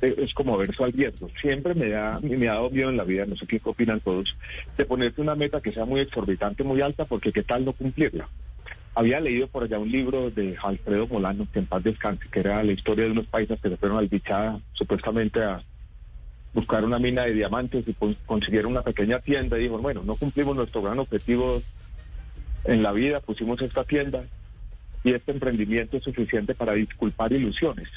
[0.02, 1.28] eh, es como verso al viento.
[1.40, 4.36] Siempre me, da, me ha dado miedo en la vida, no sé qué opinan todos,
[4.76, 8.28] de ponerte una meta que sea muy exorbitante, muy alta, porque qué tal no cumplirla.
[8.94, 12.62] Había leído por allá un libro de Alfredo Molano, que en paz descanse, que era
[12.62, 15.62] la historia de unos paisas que se fueron al supuestamente a
[16.52, 17.94] buscar una mina de diamantes y
[18.26, 21.62] consiguieron una pequeña tienda y dijo, bueno, no cumplimos nuestro gran objetivo
[22.64, 24.24] en la vida, pusimos esta tienda
[25.02, 27.88] y este emprendimiento es suficiente para disculpar ilusiones.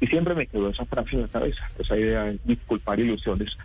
[0.00, 3.56] Y siempre me quedó esa frase en la cabeza, esa idea de disculpar ilusiones.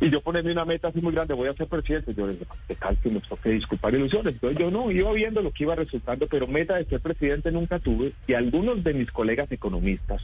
[0.00, 2.74] Y yo ponerme una meta así muy grande, voy a ser presidente, yo dije, ¿qué
[2.74, 4.34] tal que nos toque disculpar ilusiones?
[4.34, 7.78] Entonces yo no, iba viendo lo que iba resultando, pero meta de ser presidente nunca
[7.78, 8.12] tuve.
[8.26, 10.22] Y algunos de mis colegas economistas,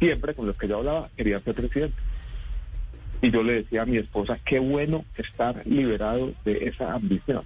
[0.00, 1.96] siempre con los que yo hablaba, querían ser presidente.
[3.22, 7.44] Y yo le decía a mi esposa, qué bueno estar liberado de esa ambición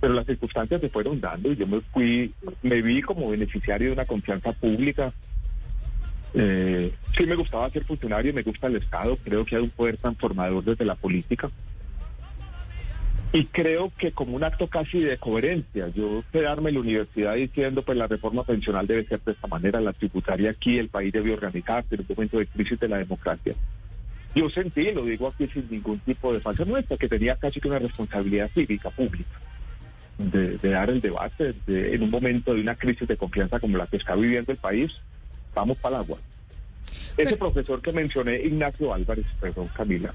[0.00, 2.32] pero las circunstancias se fueron dando y yo me fui,
[2.62, 5.12] me vi como beneficiario de una confianza pública.
[6.34, 9.96] Eh, sí me gustaba ser funcionario, me gusta el Estado, creo que hay un poder
[9.96, 11.50] transformador desde la política.
[13.32, 17.82] Y creo que como un acto casi de coherencia, yo quedarme en la universidad diciendo
[17.82, 21.34] pues la reforma pensional debe ser de esta manera, la tributaria aquí, el país debe
[21.34, 23.54] organizarse en un momento de crisis de la democracia.
[24.34, 27.68] Yo sentí, lo digo aquí sin ningún tipo de falsa muestra, que tenía casi que
[27.68, 29.38] una responsabilidad cívica pública
[30.18, 33.78] de, de dar el debate de- en un momento de una crisis de confianza como
[33.78, 34.92] la que está viviendo el país,
[35.54, 36.18] vamos para el agua.
[37.16, 40.14] Ese profesor que mencioné, Ignacio Álvarez, perdón Camila,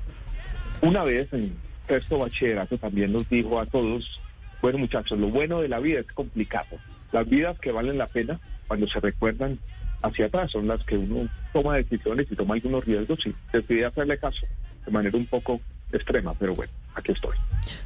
[0.81, 1.53] una vez en
[1.87, 4.21] sexto bachillerato también nos dijo a todos,
[4.61, 6.79] bueno muchachos, lo bueno de la vida es complicado.
[7.11, 9.59] Las vidas que valen la pena cuando se recuerdan
[10.01, 14.17] hacia atrás son las que uno toma decisiones y toma algunos riesgos y decide hacerle
[14.17, 14.45] caso
[14.85, 15.61] de manera un poco
[15.93, 17.35] extrema, pero bueno, aquí estoy.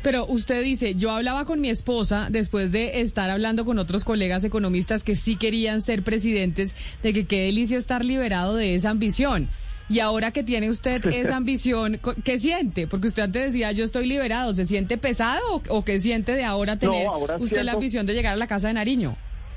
[0.02, 4.44] Pero usted dice, yo hablaba con mi esposa después de estar hablando con otros colegas
[4.44, 9.50] economistas que sí querían ser presidentes, de que qué delicia estar liberado de esa ambición.
[9.90, 12.88] Y ahora que tiene usted esa ambición, ¿qué siente?
[12.88, 16.78] Porque usted antes decía, yo estoy liberado, ¿se siente pesado o, qué siente de ahora
[16.78, 19.16] tener ahora usted la ambición de llegar a la casa de Nariño?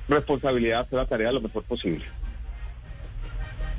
[0.08, 2.04] Responsabilidad hacer la tarea lo mejor posible.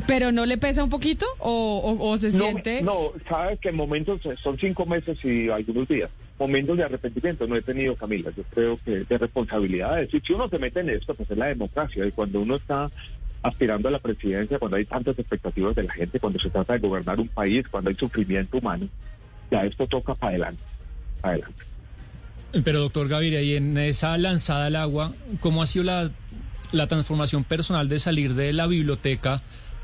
[0.08, 2.82] ¿Pero no le pesa un poquito o, o- o se No, siente...?
[2.82, 6.10] No, sabes que en momentos eh, son cinco meses y algunos días.
[6.40, 8.32] Momentos de arrepentimiento no he tenido, Camila.
[8.36, 10.14] Yo creo que de responsabilidades.
[10.14, 12.06] Y si uno se mete en esto, pues es la democracia.
[12.06, 12.90] Y cuando uno está
[13.44, 16.80] aspirando a la presidencia, cuando hay tantas expectativas de la gente, cuando se trata de
[16.80, 18.88] gobernar un país, cuando hay sufrimiento humano,
[19.50, 20.62] ya esto toca para adelante.
[21.22, 21.64] Pa' adelante.
[22.64, 26.12] Pero doctor Gaviria, y en esa lanzada al agua, ¿cómo ha sido la,
[26.72, 29.42] la transformación personal de salir de la biblioteca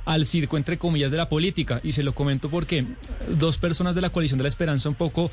[0.08, 1.82] al circo, entre comillas, de la política?
[1.84, 2.86] Y se lo comento porque
[3.28, 5.30] dos personas de la coalición de la esperanza un poco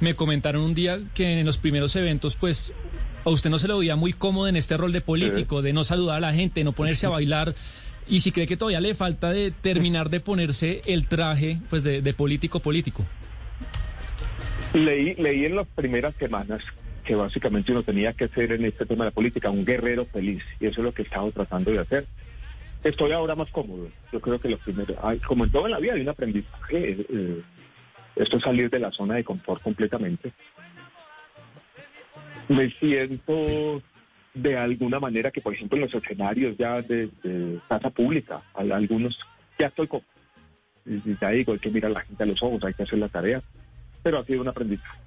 [0.00, 2.72] me comentaron un día que en los primeros eventos, pues,
[3.24, 5.82] a usted no se lo veía muy cómodo en este rol de político, de no
[5.82, 7.54] saludar a la gente, no ponerse a bailar.
[8.06, 12.02] Y si cree que todavía le falta de terminar de ponerse el traje, pues, de,
[12.02, 13.04] de político político.
[14.74, 16.62] Leí, leí en las primeras semanas
[17.04, 20.42] que básicamente uno tenía que ser en este tema de la política un guerrero feliz
[20.60, 22.06] y eso es lo que he estado tratando de hacer.
[22.84, 23.90] Estoy ahora más cómodo.
[24.12, 26.90] Yo creo que lo primero, ay, como en todo en la vida hay un aprendizaje.
[26.90, 27.42] eh, eh,
[28.16, 30.32] esto es salir de la zona de confort completamente.
[32.48, 33.80] Me siento
[34.34, 37.10] de alguna manera que, por ejemplo, en los escenarios ya de,
[37.68, 39.18] casa pública, hay algunos,
[39.58, 39.88] ya estoy
[40.86, 42.98] y Ya digo, hay que mirar a la gente a los ojos, hay que hacer
[42.98, 43.42] la tarea.
[44.02, 44.98] pero ha sido un aprendizaje,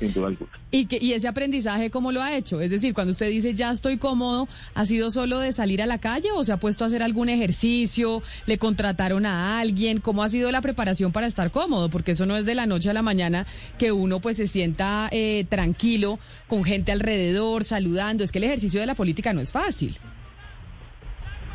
[0.00, 0.50] sin duda alguna.
[0.72, 2.60] ¿Y, que, ¿Y ese aprendizaje cómo lo ha hecho?
[2.60, 5.98] Es decir, cuando usted dice ya estoy cómodo, ¿ha sido solo de salir a la
[5.98, 8.22] calle o se ha puesto a hacer algún ejercicio?
[8.46, 10.00] ¿Le contrataron a alguien?
[10.00, 11.90] ¿Cómo ha sido la preparación para estar cómodo?
[11.90, 13.46] Porque eso no es de la noche a la mañana
[13.78, 18.24] que uno pues se sienta eh, tranquilo, con gente alrededor, saludando.
[18.24, 19.98] Es que el ejercicio de la política no es fácil.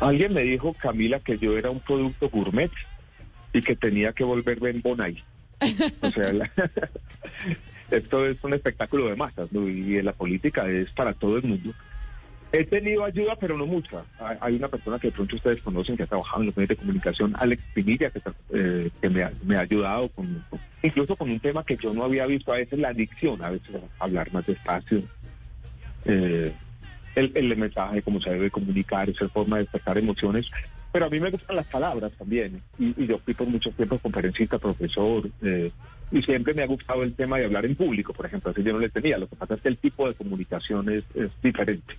[0.00, 2.70] Alguien me dijo, Camila, que yo era un producto gourmet
[3.52, 5.24] y que tenía que volverme en Bonai.
[6.02, 6.50] O sea, la-
[7.90, 9.68] esto es un espectáculo de masas, ¿no?
[9.68, 11.72] Y la política es para todo el mundo.
[12.52, 14.04] He tenido ayuda, pero no mucha.
[14.40, 16.76] Hay- una persona que de pronto ustedes conocen que ha trabajado en los medios de
[16.76, 18.20] comunicación, Alex Pinilla, que,
[18.54, 20.44] eh, que me, ha, ayudado, con,
[20.82, 23.76] incluso con un tema que yo no había visto, a veces la adicción, a veces
[23.98, 25.02] hablar más despacio.
[26.04, 26.52] Eh,
[27.16, 30.48] el, el mensaje, cómo se debe comunicar, esa forma de despertar emociones.
[30.92, 32.62] Pero a mí me gustan las palabras también.
[32.78, 35.70] Y, yo fui por mucho tiempo conferencista, profesor, eh,
[36.10, 38.50] y siempre me ha gustado el tema de hablar en público, por ejemplo.
[38.50, 39.18] Así yo no le tenía.
[39.18, 41.96] Lo que pasa es que el tipo de comunicación es, es diferente.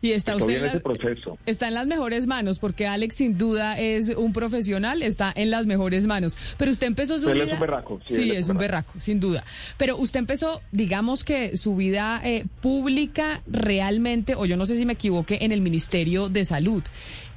[0.00, 1.38] Y está usted en ese proceso.
[1.46, 5.66] Está en las mejores manos, porque Alex sin duda es un profesional, está en las
[5.66, 6.36] mejores manos.
[6.58, 7.46] Pero usted empezó su Él vida...
[7.46, 9.44] es un berraco, sí, es un berraco, sin duda.
[9.78, 14.86] Pero usted empezó, digamos que su vida eh, pública realmente, o yo no sé si
[14.86, 16.82] me equivoqué, en el Ministerio de Salud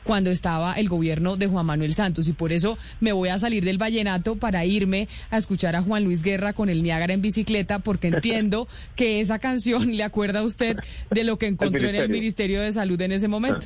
[0.04, 3.66] cuando estaba el gobierno de Juan Manuel Santos y por eso me voy a salir
[3.66, 7.80] del vallenato para irme a escuchar a Juan Luis Guerra con el Niágara en bicicleta
[7.80, 10.78] porque entiendo que esa canción le acuerda a usted
[11.12, 12.30] de lo que encontró en el Ministerio.
[12.30, 13.66] Ministerio de Salud en ese momento.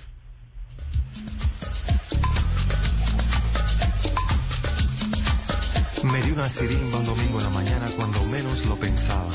[6.01, 9.31] Me dio una sirimba un domingo en la mañana cuando menos lo pensaba.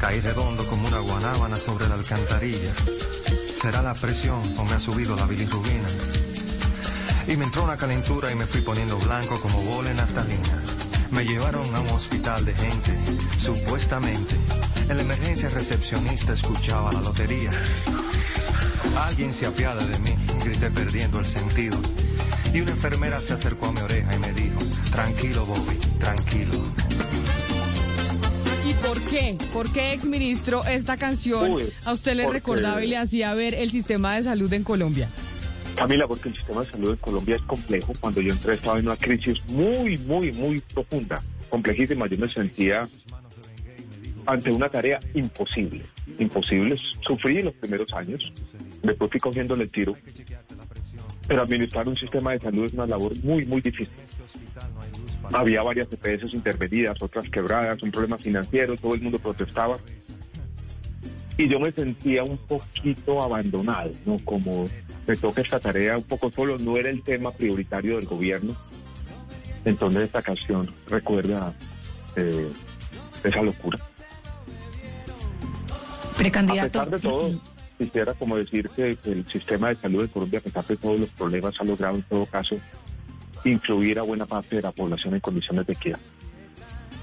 [0.00, 2.72] Caí redondo como una guanábana sobre la alcantarilla.
[3.60, 5.88] ¿Será la presión o me ha subido la bilirrubina?
[7.26, 10.62] Y me entró una calentura y me fui poniendo blanco como bola en naftalina.
[11.10, 12.92] Me llevaron a un hospital de gente,
[13.38, 14.36] supuestamente.
[14.90, 17.50] En la emergencia recepcionista escuchaba la lotería.
[18.94, 20.14] Alguien se apiada de mí,
[20.44, 21.78] grité perdiendo el sentido.
[22.52, 24.58] Y una enfermera se acercó a mi oreja y me dijo,
[24.92, 26.62] tranquilo Bobby, tranquilo.
[28.66, 29.38] ¿Y por qué?
[29.52, 33.70] ¿Por qué, exministro, esta canción Uy, a usted le recordaba y le hacía ver el
[33.70, 35.08] sistema de salud en Colombia?
[35.76, 37.92] Camila, porque el sistema de salud en Colombia es complejo.
[38.00, 42.08] Cuando yo entré estaba en una crisis muy, muy, muy profunda, complejísima.
[42.08, 42.88] Yo me sentía
[44.26, 45.82] ante una tarea imposible.
[46.18, 46.76] Imposible.
[47.06, 48.32] Sufrí los primeros años.
[48.82, 49.96] Después fui cogiéndole el tiro.
[51.28, 53.94] Pero administrar un sistema de salud es una labor muy, muy difícil.
[55.32, 59.76] Había varias EPS intervenidas, otras quebradas, un problema financiero, todo el mundo protestaba.
[61.36, 64.16] Y yo me sentía un poquito abandonado, ¿no?
[64.24, 64.68] Como
[65.06, 68.56] me toca esta tarea un poco solo, no era el tema prioritario del gobierno.
[69.64, 71.52] Entonces esta canción recuerda
[72.16, 72.48] eh,
[73.22, 73.78] esa locura.
[76.16, 76.80] Precandidato.
[76.80, 77.40] A pesar de todo,
[77.76, 81.10] quisiera como decir que el sistema de salud de Colombia, a pesar de todos los
[81.10, 82.58] problemas, ha logrado en todo caso
[83.44, 85.98] incluir a buena parte de la población en condiciones de equidad.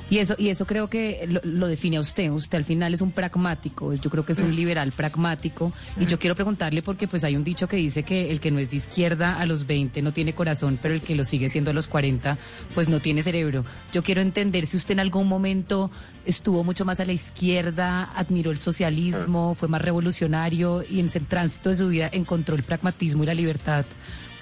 [0.10, 2.30] Y eso, y eso creo que lo, lo define a usted.
[2.30, 3.94] Usted al final es un pragmático.
[3.94, 5.74] Yo creo que es un liberal pragmático.
[6.00, 8.60] Y yo quiero preguntarle porque pues hay un dicho que dice que el que no
[8.60, 11.72] es de izquierda a los 20 no tiene corazón, pero el que lo sigue siendo
[11.72, 12.38] a los 40
[12.76, 13.66] pues no tiene cerebro.
[13.92, 15.90] Yo quiero entender si usted en algún momento
[16.26, 21.22] estuvo mucho más a la izquierda, admiró el socialismo, fue más revolucionario y en ese
[21.22, 23.86] tránsito de su vida encontró el pragmatismo y la libertad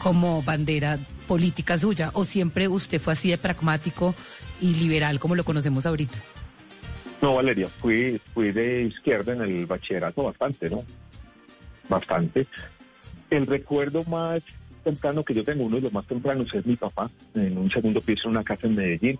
[0.01, 4.15] como bandera política suya o siempre usted fue así de pragmático
[4.59, 6.17] y liberal como lo conocemos ahorita.
[7.21, 10.83] No, Valeria, fui, fui de izquierda en el bachillerato bastante, ¿no?
[11.87, 12.47] Bastante.
[13.29, 14.41] El recuerdo más
[14.83, 18.02] temprano que yo tengo, uno de los más tempranos, es mi papá, en un segundo
[18.02, 19.19] piso en una casa en Medellín,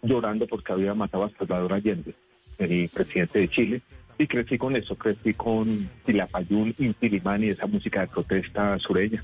[0.00, 2.14] llorando porque había matado a Salvador Allende,
[2.58, 3.82] el presidente de Chile.
[4.18, 9.22] Y crecí con eso, crecí con Tilapayún, y esa música de protesta sureña.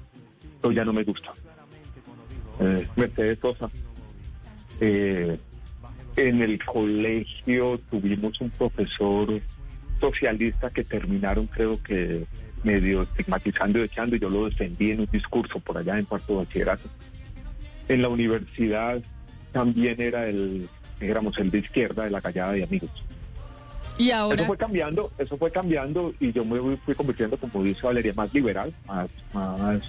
[0.60, 1.32] Pero ya no me gusta.
[2.60, 3.70] Eh, Mercedes Sosa.
[4.80, 5.38] Eh,
[6.16, 9.40] en el colegio tuvimos un profesor
[10.00, 12.24] socialista que terminaron creo que
[12.64, 16.32] medio estigmatizando y echando y yo lo defendí en un discurso por allá en cuarto
[16.32, 16.88] de bachillerato.
[17.88, 19.00] En la universidad
[19.52, 20.68] también era el,
[21.00, 22.90] digamos, el de izquierda de la callada de amigos.
[23.96, 24.36] Y ahora...
[24.36, 28.32] Eso fue cambiando, eso fue cambiando y yo me fui convirtiendo, como dice Valeria, más
[28.34, 29.80] liberal, más, más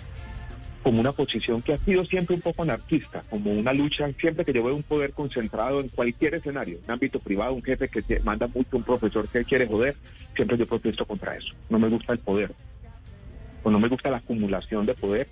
[0.83, 4.53] como una posición que ha sido siempre un poco anarquista, como una lucha, siempre que
[4.53, 8.19] yo veo un poder concentrado en cualquier escenario, un ámbito privado, un jefe que te
[8.21, 9.95] manda mucho, un profesor que quiere joder,
[10.35, 11.53] siempre yo protesto contra eso.
[11.69, 12.53] No me gusta el poder,
[13.63, 15.27] o no me gusta la acumulación de poder,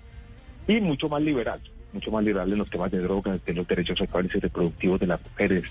[0.67, 1.61] y mucho más liberal,
[1.93, 5.07] mucho más liberal en los temas de drogas, de los derechos sexuales y reproductivos de
[5.07, 5.63] las mujeres,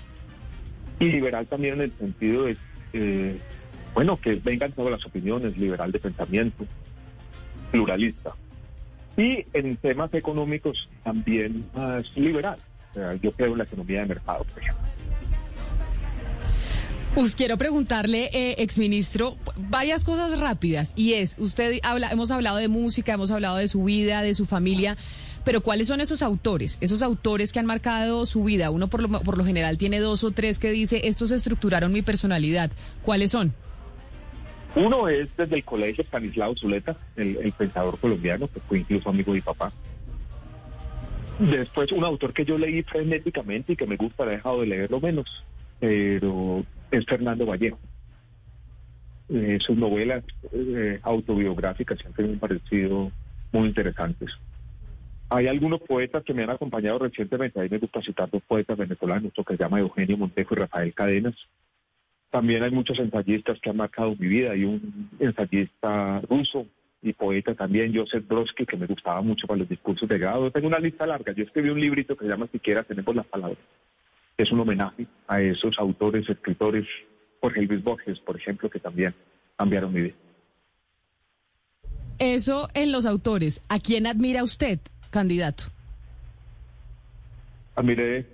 [0.99, 2.57] Y liberal también en el sentido de,
[2.93, 3.37] eh,
[3.93, 6.65] bueno, que vengan todas las opiniones, liberal de pensamiento,
[7.71, 8.33] pluralista.
[9.17, 12.57] Y en temas económicos también más liberal.
[13.21, 14.87] Yo creo en la economía de mercado, por ejemplo.
[17.15, 20.93] Pues quiero preguntarle, eh, exministro, varias cosas rápidas.
[20.95, 24.45] Y es, usted habla, hemos hablado de música, hemos hablado de su vida, de su
[24.45, 24.97] familia,
[25.43, 26.77] pero ¿cuáles son esos autores?
[26.79, 28.69] Esos autores que han marcado su vida.
[28.69, 32.03] Uno por lo, por lo general tiene dos o tres que dice, estos estructuraron mi
[32.03, 32.69] personalidad.
[33.01, 33.55] ¿Cuáles son?
[34.75, 39.39] Uno es desde el colegio Stanislao Zuleta, el, pensador colombiano, que fue incluso amigo de
[39.39, 39.71] mi papá.
[41.39, 44.99] Después, un autor que yo leí frenéticamente y que me gusta, he dejado de leerlo
[44.99, 45.43] menos,
[45.79, 47.79] pero es Fernando Vallejo.
[49.29, 53.11] Eh, sus novelas eh, autobiográficas siempre me han parecido
[53.51, 54.31] muy interesantes.
[55.29, 58.77] Hay algunos poetas que me han acompañado recientemente, a mí me gusta citar dos poetas
[58.77, 61.35] venezolanos, otro que se llama Eugenio Montejo y Rafael Cadenas.
[62.29, 64.51] También hay muchos ensayistas que han marcado mi vida.
[64.51, 66.67] Hay un ensayista ruso
[67.01, 70.51] y poeta también, Joseph Brodsky, que me gustaba mucho para los discursos de grado.
[70.51, 71.31] Tengo una lista larga.
[71.33, 73.59] Yo escribí un librito que se llama Siquiera tenemos las palabras.
[74.37, 76.85] Es un homenaje a esos autores, escritores,
[77.41, 79.13] Jorge Luis Borges, por ejemplo, que también
[79.55, 80.15] cambiaron mi vida.
[82.19, 83.61] Eso en los autores.
[83.69, 84.79] ¿A quién admira usted,
[85.11, 85.65] candidato?
[87.75, 88.25] Admiré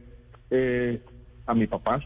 [0.50, 1.02] eh,
[1.46, 2.02] a mi papá.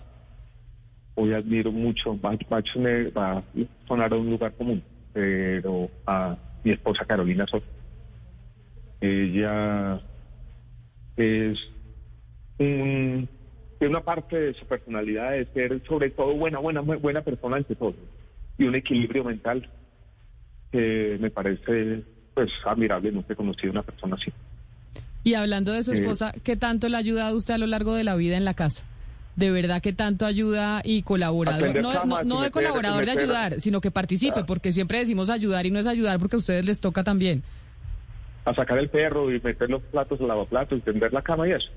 [1.20, 3.44] Hoy admiro mucho, a sonar- va a
[3.88, 7.66] sonar a un lugar común, pero a mi esposa Carolina Soto.
[9.02, 10.00] Ella
[11.16, 11.58] es
[12.60, 13.28] un,
[13.80, 17.76] tiene una parte de su personalidad de ser sobre todo buena, buena, buena persona ante
[17.76, 17.96] todo.
[18.60, 19.68] Y un equilibrio mental
[20.72, 22.04] que me parece
[22.36, 23.12] pues admirable.
[23.12, 24.32] Nunca he conocido una persona así.
[25.24, 27.96] Y hablando de su Eh, esposa, ¿qué tanto le ha ayudado usted a lo largo
[27.96, 28.86] de la vida en la casa?
[29.38, 31.76] De verdad que tanto ayuda y colaborador.
[31.76, 35.66] No, no, camas, no de colaborador de ayudar, sino que participe, porque siempre decimos ayudar
[35.68, 37.44] y no es ayudar porque a ustedes les toca también.
[38.46, 41.52] A sacar el perro y meter los platos al lavaplatos y tender la cama y
[41.52, 41.70] eso.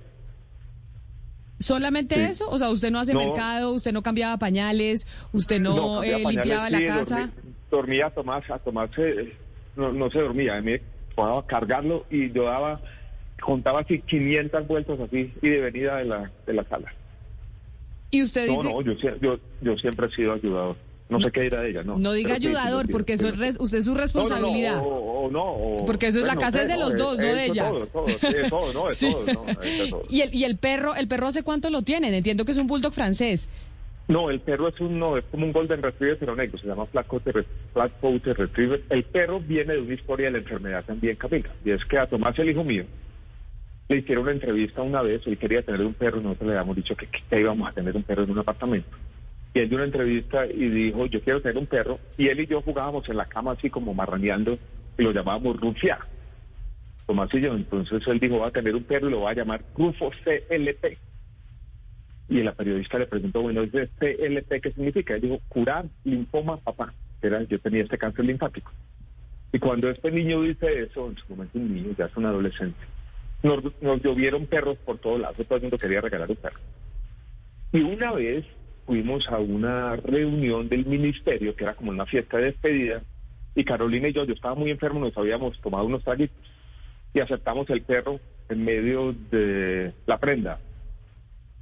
[1.59, 2.21] ¿Solamente Sí.
[2.23, 2.49] eso?
[2.49, 3.21] O sea, usted no hace No.
[3.21, 7.19] mercado, usted no cambiaba pañales, usted no, eh, pañales, limpiaba la casa.
[7.19, 7.31] dormí-
[7.71, 9.37] dormía a tomarse, a tomarse, eh,
[9.77, 10.81] no, no se dormía, a mí me
[11.15, 12.81] tocaba cargarlo y yo daba,
[13.43, 16.95] contaba así 500 vueltas así y de venida de la, de la sala.
[18.11, 20.77] Y usted No, dice, no, yo, sie- yo, yo siempre he sido ayudador.
[21.09, 21.99] No, sé qué dirá de ella, no.
[21.99, 24.79] no diga ayudador, sí, porque eso es res- usted es su No, no, no, responsabilidad.
[24.79, 27.47] o, o no, o- Porque eso es la casa es de los dos, no de
[27.47, 27.69] ella.
[27.69, 29.11] Todo, todo, sí, todo, no, de Sí.
[29.11, 30.03] todo, no, de todo.
[30.09, 32.15] Y el, y el perro, ¿el perro hace cuánto lo tienen?
[32.15, 33.49] Entiendo que es un bulldog francés.
[34.07, 36.87] No, el perro es un no, es como un golden retriever pero negro, se llama
[36.93, 38.83] Black Coated Re- Black Coated Retriever.
[38.91, 42.07] El perro viene de una historia de la enfermedad también, Camila, y es que a
[42.07, 42.85] Tomás, el hijo mío,
[43.91, 46.95] le hicieron una entrevista una vez, él quería tener un perro nosotros le habíamos dicho
[46.95, 48.89] que, que íbamos a tener un perro en un apartamento.
[49.53, 52.47] Y él dio una entrevista y dijo, yo quiero tener un perro, y él y
[52.47, 54.59] yo jugábamos en la cama así como marraneando
[54.97, 55.99] y lo llamábamos Rufia.
[57.07, 59.35] Tomás y yo, entonces él dijo, va a tener un perro y lo va a
[59.35, 60.97] llamar Rufo CLP.
[62.29, 65.15] Y la periodista le preguntó, bueno, ¿ese CLP qué significa?
[65.15, 66.95] Él dijo, curar linfoma papá.
[67.21, 68.71] Era, yo tenía este cáncer linfático.
[69.53, 72.79] Y cuando este niño dice eso, en su momento un niño, ya es un adolescente,
[73.43, 76.61] nos, nos llovieron perros por todos lados, todo el mundo quería regalar un perro.
[77.73, 78.45] Y una vez
[78.87, 83.03] fuimos a una reunión del ministerio, que era como una fiesta de despedida,
[83.55, 86.37] y Carolina y yo, yo estaba muy enfermo, nos habíamos tomado unos traguitos,
[87.15, 90.59] y aceptamos el perro en medio de la prenda.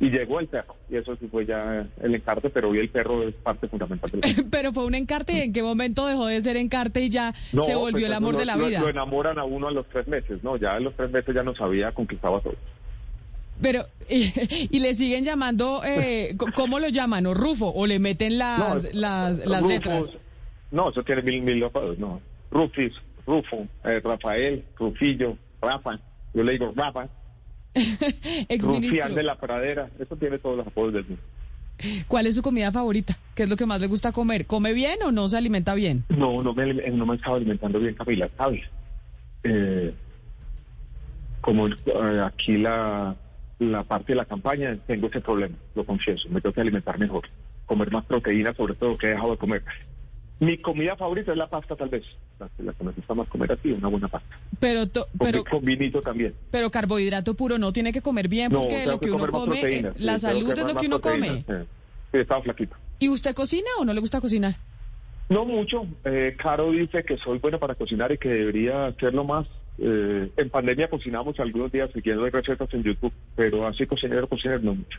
[0.01, 3.26] Y llegó el perro, y eso sí fue ya el encarte, pero hoy el perro
[3.26, 4.46] es parte fundamental del.
[4.51, 7.62] Pero fue un encarte y en qué momento dejó de ser encarte y ya No,
[7.62, 8.78] se volvió pues, el amor de la lo- vida.
[8.80, 10.57] Lo enamoran a uno a los tres meses, ¿no?
[10.57, 12.57] Ya a los tres meses ya nos había conquistado a todos.
[13.61, 14.32] Pero, y,
[14.70, 17.26] y le siguen llamando, eh, ¿cómo lo llaman?
[17.26, 17.66] ¿O Rufo?
[17.74, 20.12] ¿O le meten las, No, las, las Rufus, letras?
[20.70, 21.59] No, eso tiene mil, mil
[21.99, 22.20] no.
[22.53, 22.92] Rufis,
[23.26, 25.99] Rufo, eh, Rafael, Rufillo, Rafa.
[26.34, 27.09] Yo le digo Rafa,
[28.49, 29.91] Exministro, de la Pradera.
[29.99, 31.23] Eso tiene todos los apodos del mundo.
[32.07, 33.19] ¿cuál es su comida favorita?
[33.35, 34.47] ¿Qué es lo que más le gusta comer?
[34.47, 36.05] ¿Come bien o no se alimenta bien?
[36.09, 38.62] No, no me, no me estaba alimentando bien, Camila, ¿sabes?
[39.45, 39.95] Eh,
[41.41, 41.75] como eh,
[42.25, 43.14] aquí la,
[43.59, 46.29] la parte de la campaña, tengo ese problema, lo confieso.
[46.31, 47.29] Me tengo que alimentar mejor,
[47.66, 49.62] comer más proteína, sobre todo, que he dejado de comer.
[50.41, 52.05] Mi comida favorita es la pasta, tal vez.
[52.39, 54.39] La, la que me gusta más comer así, una buena pasta.
[54.61, 56.32] Pero, to- Con, pero, con vinito también.
[56.51, 60.18] pero carbohidrato puro no tiene que comer bien porque lo que, uno come, eh, la
[60.18, 61.45] salud es lo que uno come.
[61.49, 62.76] Sí, estaba flaquito.
[63.01, 64.57] ¿Y usted cocina o no le gusta cocinar?
[65.28, 65.86] No mucho.
[66.05, 69.47] Eh, Caro dice que soy bueno para cocinar y que debería hacerlo más.
[69.78, 74.74] Eh, en pandemia cocinamos algunos días siguiendo recetas en YouTube, pero así cocinero, cocinero no
[74.74, 74.99] mucho.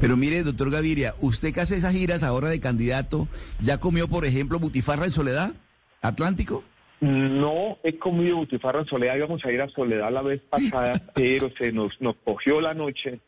[0.00, 3.28] Pero mire, doctor Gaviria, usted que hace esas giras ahora de candidato,
[3.60, 5.52] ¿ya comió, por ejemplo, butifarra en Soledad,
[6.00, 6.64] Atlántico?
[7.00, 11.50] No he comido butifarra en Soledad, íbamos a ir a Soledad la vez pasada, pero
[11.50, 13.20] se nos, nos cogió la noche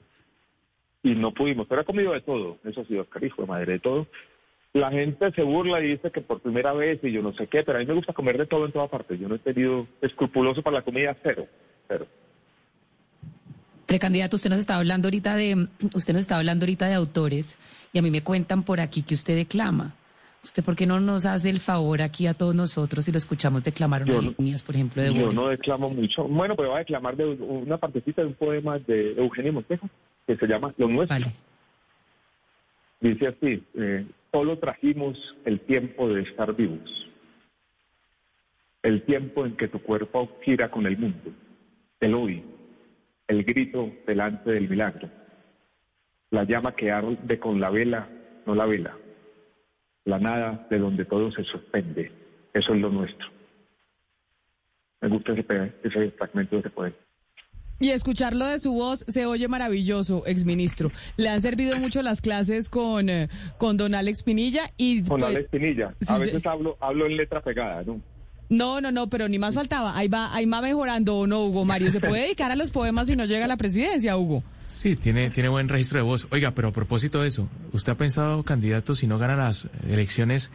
[1.02, 1.66] y no pudimos.
[1.66, 4.06] Pero he comido de todo, eso sí, Oscar, hijo de madre, de todo.
[4.72, 7.62] La gente se burla y dice que por primera vez y yo no sé qué,
[7.62, 9.18] pero a mí me gusta comer de todo en toda parte.
[9.18, 11.46] Yo no he tenido escrupuloso para la comida, cero,
[11.86, 12.06] cero.
[13.92, 17.58] Precandidato, usted nos estaba hablando ahorita de, usted nos estaba hablando ahorita de autores
[17.92, 19.94] y a mí me cuentan por aquí que usted declama.
[20.42, 23.62] ¿Usted por qué no nos hace el favor aquí a todos nosotros si lo escuchamos
[23.62, 25.34] declamar unas Yo- líneas, por ejemplo, de Yo Borges?
[25.34, 26.24] no declamo mucho.
[26.24, 29.86] Bueno, pero voy a declamar de una partecita de un poema de Eugenio Montejo
[30.26, 31.30] que se llama Lo Nuestro.
[33.02, 36.80] Dice así, eh, solo trajimos el tiempo de estar vivos,
[38.82, 41.30] el tiempo en que tu cuerpo gira con el mundo,
[42.00, 42.42] el hoy,
[43.32, 45.08] el grito delante del milagro,
[46.30, 48.08] la llama que arde con la vela,
[48.46, 48.94] no la vela,
[50.04, 52.12] la nada de donde todo se suspende,
[52.52, 53.28] eso es lo nuestro.
[55.00, 56.96] Me gusta ese, fragmento de ese poema.
[57.80, 60.92] Y escucharlo de su voz se oye maravilloso, exministro.
[61.16, 63.28] Le han servido mucho las clases con, eh,
[63.58, 65.02] con don Alex Pinilla y...
[65.04, 65.94] Con Alex Pinilla.
[66.06, 68.00] A veces hablo, hablo en letra pegada, ¿no?
[68.52, 69.96] No, no, no, pero ni más faltaba.
[69.96, 71.90] Ahí va, ahí va mejorando, ¿o no, Hugo Mario?
[71.90, 74.44] ¿Se puede dedicar a los poemas si no llega a la presidencia, Hugo?
[74.66, 76.28] Sí, tiene, tiene buen registro de voz.
[76.30, 80.50] Oiga, pero a propósito de eso, ¿usted ha pensado, candidato, si no gana las elecciones,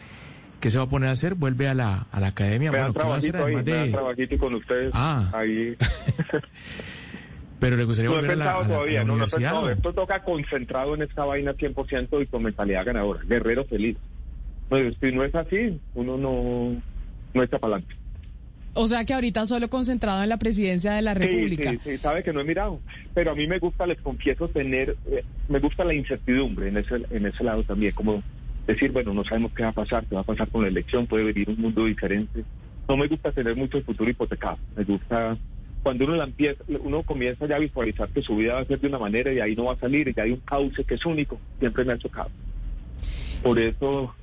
[0.60, 1.34] qué se va a poner a hacer?
[1.36, 2.72] ¿Vuelve a la, a la academia?
[2.72, 3.92] Me Bueno, ¿qué va a hacer ahí, además me de...?
[3.92, 4.92] trabajito con ustedes.
[4.94, 5.30] Ah.
[5.34, 5.76] Ahí.
[7.60, 9.12] Pero le gustaría No volver a la, pensado a la- a la todavía, no, no
[9.14, 9.40] he universidad.
[9.52, 9.66] pensado.
[9.66, 9.70] ¿o?
[9.72, 13.22] Esto toca concentrado en esta vaina 100% y con mentalidad ganadora.
[13.28, 13.98] Guerrero feliz.
[14.70, 16.80] No, si no es así, uno no,
[17.34, 17.96] no está para adelante.
[18.80, 21.72] O sea que ahorita solo concentrado en la presidencia de la República.
[21.72, 22.80] Sí, sí, sí, sabe que no he mirado.
[23.16, 27.02] Pero a mí me gusta, les confieso, tener, eh, me gusta la incertidumbre en ese,
[27.10, 28.22] en ese lado también, como
[28.68, 31.08] decir, bueno, no sabemos qué va a pasar, qué va a pasar con la elección,
[31.08, 32.44] puede venir un mundo diferente.
[32.88, 34.60] No me gusta tener mucho el futuro hipotecado.
[34.76, 35.36] Me gusta
[35.82, 38.80] cuando uno la empieza, uno comienza ya a visualizar que su vida va a ser
[38.80, 40.96] de una manera y ahí no va a salir, y ya hay un cauce que
[40.96, 42.30] es único, siempre me ha chocado.
[43.42, 44.14] Por eso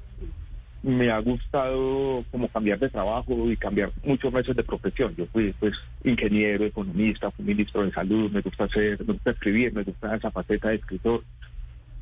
[0.84, 5.14] me ha gustado como cambiar de trabajo y cambiar muchos meses de profesión.
[5.16, 5.72] Yo fui pues
[6.04, 10.30] ingeniero, economista, fui ministro de salud, me gusta hacer, me gusta escribir, me gusta esa
[10.30, 11.24] faceta de escritor,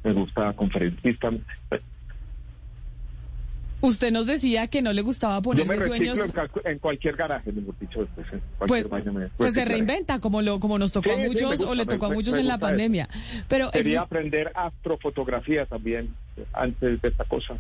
[0.03, 1.31] me gusta conferencista.
[3.83, 6.19] Usted nos decía que no le gustaba Yo ponerse me sueños.
[6.65, 10.59] en, cualquier garaje, mejor dicho, pues, en cualquier Pues, me- pues se reinventa, como lo
[10.61, 12.47] como nos tocó Sí, a sí, muchos gusta, o le me- tocó a muchos en
[12.47, 12.61] la eso.
[12.61, 13.09] pandemia.
[13.49, 16.15] Pero Quería aprender astrofotografía también
[16.53, 17.55] antes de esta cosa.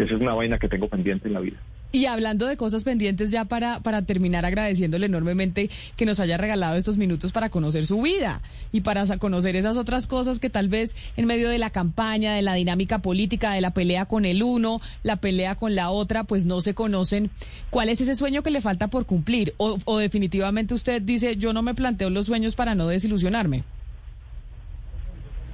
[0.00, 1.58] Esa es una vaina que tengo pendiente en la vida.
[1.92, 6.76] y hablando de cosas pendientes ya para para terminar agradeciéndole enormemente que nos haya regalado
[6.76, 10.94] estos minutos para conocer su vida y para conocer esas otras cosas que tal vez
[11.16, 14.80] en medio de la campaña, de la dinámica política, de la pelea con el uno,
[15.02, 17.30] la pelea con la otra, pues no se conocen.
[17.70, 19.54] ¿Cuál es ese sueño que le falta por cumplir?
[19.56, 23.64] O, o definitivamente usted dice, yo no me planteo los sueños para no desilusionarme.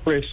[0.04, 0.26] Pues,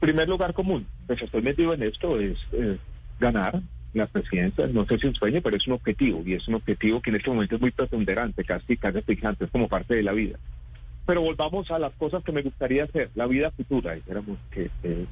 [0.00, 2.76] primer lugar común, pues estoy metido en esto, es eh,
[3.18, 3.60] ganar
[3.92, 7.00] la presidencia, no sé si un sueño, pero es un objetivo, y es un objetivo
[7.00, 10.12] que en este momento es muy preponderante, casi casi fijante, es como parte de la
[10.12, 10.38] vida.
[11.06, 15.06] Pero volvamos a las cosas que me gustaría hacer, la vida futura, dijéramos que eh,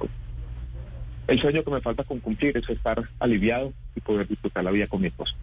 [1.29, 4.89] el sueño que me falta con cumplir es estar aliviado y poder disfrutar la vida
[4.89, 5.35] con mi esposa.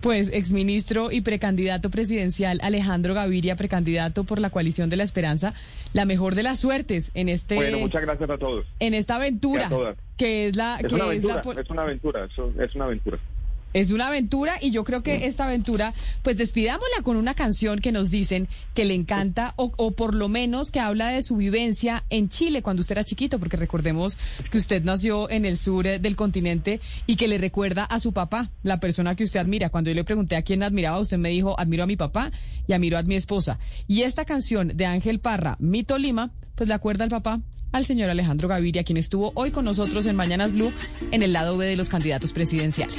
[0.00, 5.54] Pues exministro y precandidato presidencial Alejandro Gaviria, precandidato por la coalición de la esperanza,
[5.92, 8.66] la mejor de las suertes en este Bueno, muchas gracias a todos.
[8.80, 9.96] en esta aventura a todas.
[10.16, 12.24] que es la Es que una es aventura, la po- es una aventura,
[12.64, 13.18] es una aventura.
[13.72, 17.92] Es una aventura y yo creo que esta aventura, pues despidámosla con una canción que
[17.92, 22.04] nos dicen que le encanta o, o por lo menos que habla de su vivencia
[22.10, 24.16] en Chile cuando usted era chiquito, porque recordemos
[24.50, 28.12] que usted nació en el sur eh, del continente y que le recuerda a su
[28.12, 29.70] papá, la persona que usted admira.
[29.70, 32.30] Cuando yo le pregunté a quién admiraba, usted me dijo, admiro a mi papá
[32.66, 33.58] y admiro a mi esposa.
[33.88, 37.40] Y esta canción de Ángel Parra, Mi Tolima, pues le acuerda al papá,
[37.72, 40.72] al señor Alejandro Gaviria, quien estuvo hoy con nosotros en Mañanas Blue
[41.10, 42.98] en el lado B de los candidatos presidenciales.